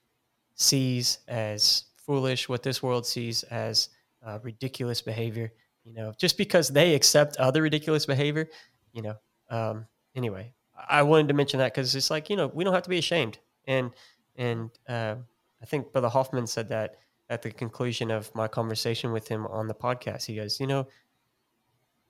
sees 0.55 1.19
as 1.27 1.85
foolish, 1.97 2.49
what 2.49 2.63
this 2.63 2.81
world 2.81 3.05
sees 3.05 3.43
as 3.43 3.89
uh, 4.25 4.39
ridiculous 4.41 5.01
behavior. 5.01 5.51
You 5.83 5.93
know, 5.93 6.13
just 6.17 6.35
because 6.37 6.69
they 6.69 6.95
accept 6.95 7.37
other 7.37 7.61
ridiculous 7.61 8.07
behavior, 8.07 8.49
you 8.91 9.03
know. 9.03 9.15
Um, 9.51 9.85
anyway, 10.15 10.51
I 10.89 11.03
wanted 11.03 11.27
to 11.27 11.35
mention 11.35 11.59
that 11.59 11.75
because 11.75 11.95
it's 11.95 12.09
like 12.09 12.29
you 12.29 12.35
know 12.35 12.47
we 12.47 12.63
don't 12.63 12.73
have 12.73 12.83
to 12.83 12.89
be 12.89 12.97
ashamed, 12.97 13.37
and 13.67 13.91
and 14.35 14.71
uh, 14.89 15.15
I 15.61 15.65
think 15.65 15.91
Brother 15.91 16.09
Hoffman 16.09 16.47
said 16.47 16.69
that 16.69 16.97
at 17.29 17.41
the 17.41 17.51
conclusion 17.51 18.11
of 18.11 18.33
my 18.35 18.47
conversation 18.47 19.11
with 19.11 19.27
him 19.27 19.47
on 19.47 19.67
the 19.67 19.73
podcast. 19.73 20.25
He 20.25 20.35
goes, 20.35 20.59
you 20.59 20.67
know, 20.67 20.87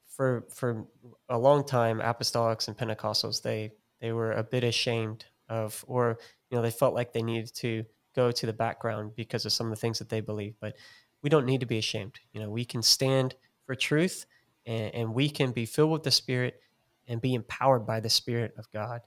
for 0.08 0.46
for 0.50 0.86
a 1.30 1.38
long 1.38 1.66
time, 1.66 2.00
apostolics 2.00 2.68
and 2.68 2.78
Pentecostals 2.78 3.42
they 3.42 3.72
they 4.02 4.12
were 4.12 4.34
a 4.34 4.44
bit 4.44 4.64
ashamed 4.64 5.26
of, 5.50 5.84
or 5.88 6.18
you 6.50 6.58
know, 6.58 6.62
they 6.62 6.72
felt 6.72 6.94
like 6.94 7.14
they 7.14 7.22
needed 7.22 7.54
to 7.56 7.86
go 8.16 8.32
to 8.32 8.46
the 8.46 8.54
background 8.54 9.14
because 9.16 9.46
of 9.46 9.52
some 9.52 9.68
of 9.68 9.72
the 9.72 9.80
things 9.80 10.00
that 10.00 10.10
they 10.10 10.22
believe. 10.22 10.56
But 10.60 10.76
we 11.22 11.30
don't 11.30 11.46
need 11.46 11.62
to 11.62 11.66
be 11.66 11.78
ashamed. 11.78 12.20
You 12.34 12.42
know, 12.42 12.50
we 12.50 12.66
can 12.66 12.82
stand 12.82 13.36
for 13.66 13.76
truth, 13.76 14.26
and, 14.66 14.94
and 14.94 15.14
we 15.14 15.30
can 15.30 15.52
be 15.52 15.66
filled 15.66 15.92
with 15.92 16.04
the 16.04 16.12
Spirit 16.12 16.62
and 17.08 17.22
be 17.22 17.34
empowered 17.34 17.86
by 17.86 18.00
the 18.00 18.10
Spirit 18.10 18.54
of 18.58 18.72
God 18.72 19.02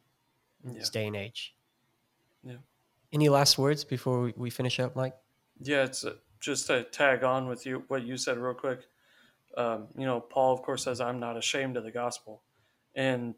in 0.65 0.73
yeah. 0.73 0.81
this 0.81 0.91
day 0.91 1.07
and 1.07 1.17
age. 1.17 1.55
Yeah. 2.43 2.57
Any 3.13 3.29
last 3.29 3.59
words 3.59 3.85
before 3.85 4.21
we, 4.21 4.35
we 4.37 4.51
finish 4.51 4.79
up, 4.81 4.95
Mike? 4.95 5.17
Yeah, 5.61 5.85
it's 5.85 6.05
uh, 6.05 6.15
just 6.41 6.67
to 6.67 6.85
tag 6.85 7.25
on 7.25 7.49
with 7.49 7.67
you 7.67 7.85
what 7.89 8.05
you 8.05 8.17
said 8.17 8.39
real 8.39 8.55
quick. 8.55 8.81
Um, 9.57 9.89
you 9.97 10.07
know, 10.07 10.21
Paul 10.21 10.53
of 10.53 10.63
course 10.63 10.85
says, 10.85 11.01
"I'm 11.01 11.19
not 11.19 11.37
ashamed 11.37 11.77
of 11.77 11.85
the 11.85 11.91
gospel," 11.91 12.43
and 12.95 13.35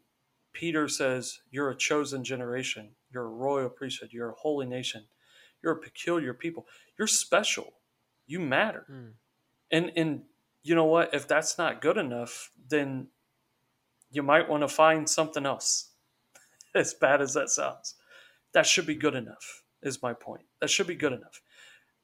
Peter 0.53 0.87
says, 0.87 1.39
"You're 1.49 1.69
a 1.69 1.75
chosen 1.75 2.23
generation. 2.23 2.89
You're 3.11 3.25
a 3.25 3.29
royal 3.29 3.69
priesthood. 3.69 4.09
You're 4.11 4.31
a 4.31 4.35
holy 4.35 4.65
nation. 4.65 5.05
You're 5.63 5.73
a 5.73 5.79
peculiar 5.79 6.33
people. 6.33 6.67
You're 6.97 7.07
special. 7.07 7.73
You 8.27 8.39
matter." 8.39 8.85
Mm. 8.91 9.13
And 9.71 9.91
and 9.95 10.23
you 10.63 10.75
know 10.75 10.85
what? 10.85 11.13
If 11.13 11.27
that's 11.27 11.57
not 11.57 11.81
good 11.81 11.97
enough, 11.97 12.51
then 12.67 13.07
you 14.11 14.21
might 14.21 14.49
want 14.49 14.63
to 14.63 14.67
find 14.67 15.09
something 15.09 15.45
else. 15.45 15.91
as 16.75 16.93
bad 16.93 17.21
as 17.21 17.33
that 17.33 17.49
sounds, 17.49 17.95
that 18.53 18.65
should 18.65 18.85
be 18.85 18.95
good 18.95 19.15
enough. 19.15 19.60
Is 19.83 20.01
my 20.01 20.13
point. 20.13 20.43
That 20.59 20.69
should 20.69 20.87
be 20.87 20.95
good 20.95 21.13
enough 21.13 21.41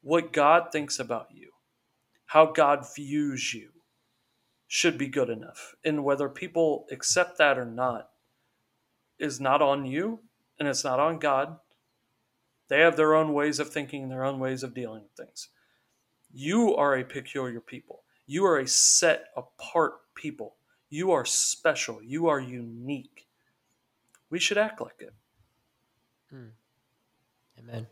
what 0.02 0.32
God 0.32 0.70
thinks 0.70 0.98
about 0.98 1.28
you, 1.32 1.50
how 2.26 2.46
God 2.46 2.86
views 2.94 3.52
you, 3.54 3.70
should 4.66 4.98
be 4.98 5.08
good 5.08 5.30
enough. 5.30 5.74
And 5.84 6.04
whether 6.04 6.28
people 6.28 6.86
accept 6.90 7.38
that 7.38 7.58
or 7.58 7.64
not 7.64 8.10
is 9.18 9.40
not 9.40 9.62
on 9.62 9.86
you 9.86 10.20
and 10.58 10.68
it's 10.68 10.84
not 10.84 11.00
on 11.00 11.18
God. 11.18 11.58
They 12.68 12.80
have 12.80 12.96
their 12.96 13.14
own 13.14 13.32
ways 13.32 13.58
of 13.58 13.70
thinking 13.70 14.08
their 14.08 14.24
own 14.24 14.38
ways 14.38 14.62
of 14.62 14.74
dealing 14.74 15.02
with 15.02 15.26
things. 15.26 15.48
You 16.32 16.76
are 16.76 16.96
a 16.96 17.04
peculiar 17.04 17.60
people. 17.60 18.02
You 18.26 18.44
are 18.44 18.58
a 18.58 18.68
set 18.68 19.28
apart 19.36 19.94
people. 20.14 20.56
You 20.90 21.12
are 21.12 21.24
special. 21.24 22.02
You 22.02 22.28
are 22.28 22.40
unique. 22.40 23.26
We 24.28 24.38
should 24.38 24.58
act 24.58 24.82
like 24.82 25.00
it. 25.00 25.14
Hmm. 26.30 26.48
Amen. 27.68 27.86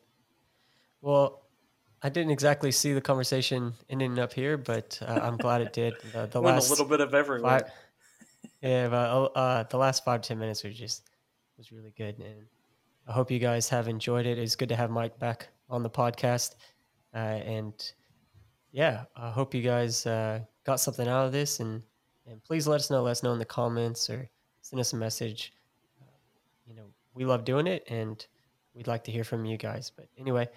Well, 1.03 1.43
I 2.03 2.09
didn't 2.09 2.31
exactly 2.31 2.71
see 2.71 2.93
the 2.93 3.01
conversation 3.01 3.75
ending 3.91 4.19
up 4.19 4.33
here, 4.33 4.57
but 4.57 4.99
uh, 5.07 5.21
I'm 5.23 5.37
glad 5.37 5.61
it 5.61 5.73
did. 5.73 5.95
The, 6.13 6.27
the 6.27 6.41
last 6.41 6.69
a 6.69 6.71
little 6.71 6.87
bit 6.87 7.01
of. 7.01 7.11
Five, 7.11 7.65
yeah, 8.63 8.89
but, 8.89 9.11
uh, 9.11 9.25
uh, 9.25 9.63
the 9.65 9.77
last 9.77 10.05
five 10.05 10.23
ten 10.23 10.39
minutes 10.39 10.63
were 10.65 10.71
just 10.71 11.09
was 11.59 11.73
really 11.73 11.93
good, 11.97 12.19
and 12.19 12.47
I 13.09 13.13
hope 13.13 13.31
you 13.31 13.39
guys 13.39 13.69
have 13.69 13.89
enjoyed 13.89 14.27
it. 14.27 14.39
It's 14.39 14.57
good 14.57 14.69
to 14.69 14.77
have 14.77 14.91
Mike 14.91 15.19
back 15.19 15.49
on 15.71 15.83
the 15.83 15.91
podcast, 15.91 16.55
uh, 17.15 17.19
and 17.19 17.73
yeah, 18.73 19.05
I 19.17 19.31
hope 19.31 19.55
you 19.55 19.63
guys 19.63 20.07
uh, 20.07 20.41
got 20.65 20.81
something 20.81 21.09
out 21.09 21.27
of 21.27 21.33
this, 21.33 21.61
and 21.61 21.83
and 22.27 22.43
please 22.45 22.67
let 22.67 22.81
us 22.81 22.91
know. 22.91 23.03
Let 23.03 23.13
us 23.13 23.23
know 23.23 23.33
in 23.33 23.39
the 23.39 23.45
comments 23.45 24.11
or 24.11 24.29
send 24.61 24.81
us 24.81 24.93
a 24.93 24.97
message. 24.97 25.55
Uh, 26.01 26.05
you 26.67 26.75
know, 26.75 26.87
we 27.15 27.25
love 27.25 27.45
doing 27.45 27.67
it, 27.67 27.85
and 27.89 28.27
we'd 28.77 28.87
like 28.87 29.05
to 29.05 29.11
hear 29.11 29.25
from 29.25 29.45
you 29.45 29.57
guys. 29.57 29.91
But 29.95 30.07
anyway. 30.19 30.49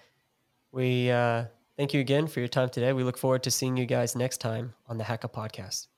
We 0.72 1.10
uh, 1.10 1.46
thank 1.76 1.92
you 1.94 2.00
again 2.00 2.26
for 2.28 2.38
your 2.38 2.48
time 2.48 2.68
today. 2.68 2.92
We 2.92 3.02
look 3.02 3.18
forward 3.18 3.42
to 3.42 3.50
seeing 3.50 3.76
you 3.76 3.86
guys 3.86 4.14
next 4.14 4.38
time 4.38 4.72
on 4.88 4.98
the 4.98 5.04
Hacka 5.04 5.32
Podcast. 5.32 5.88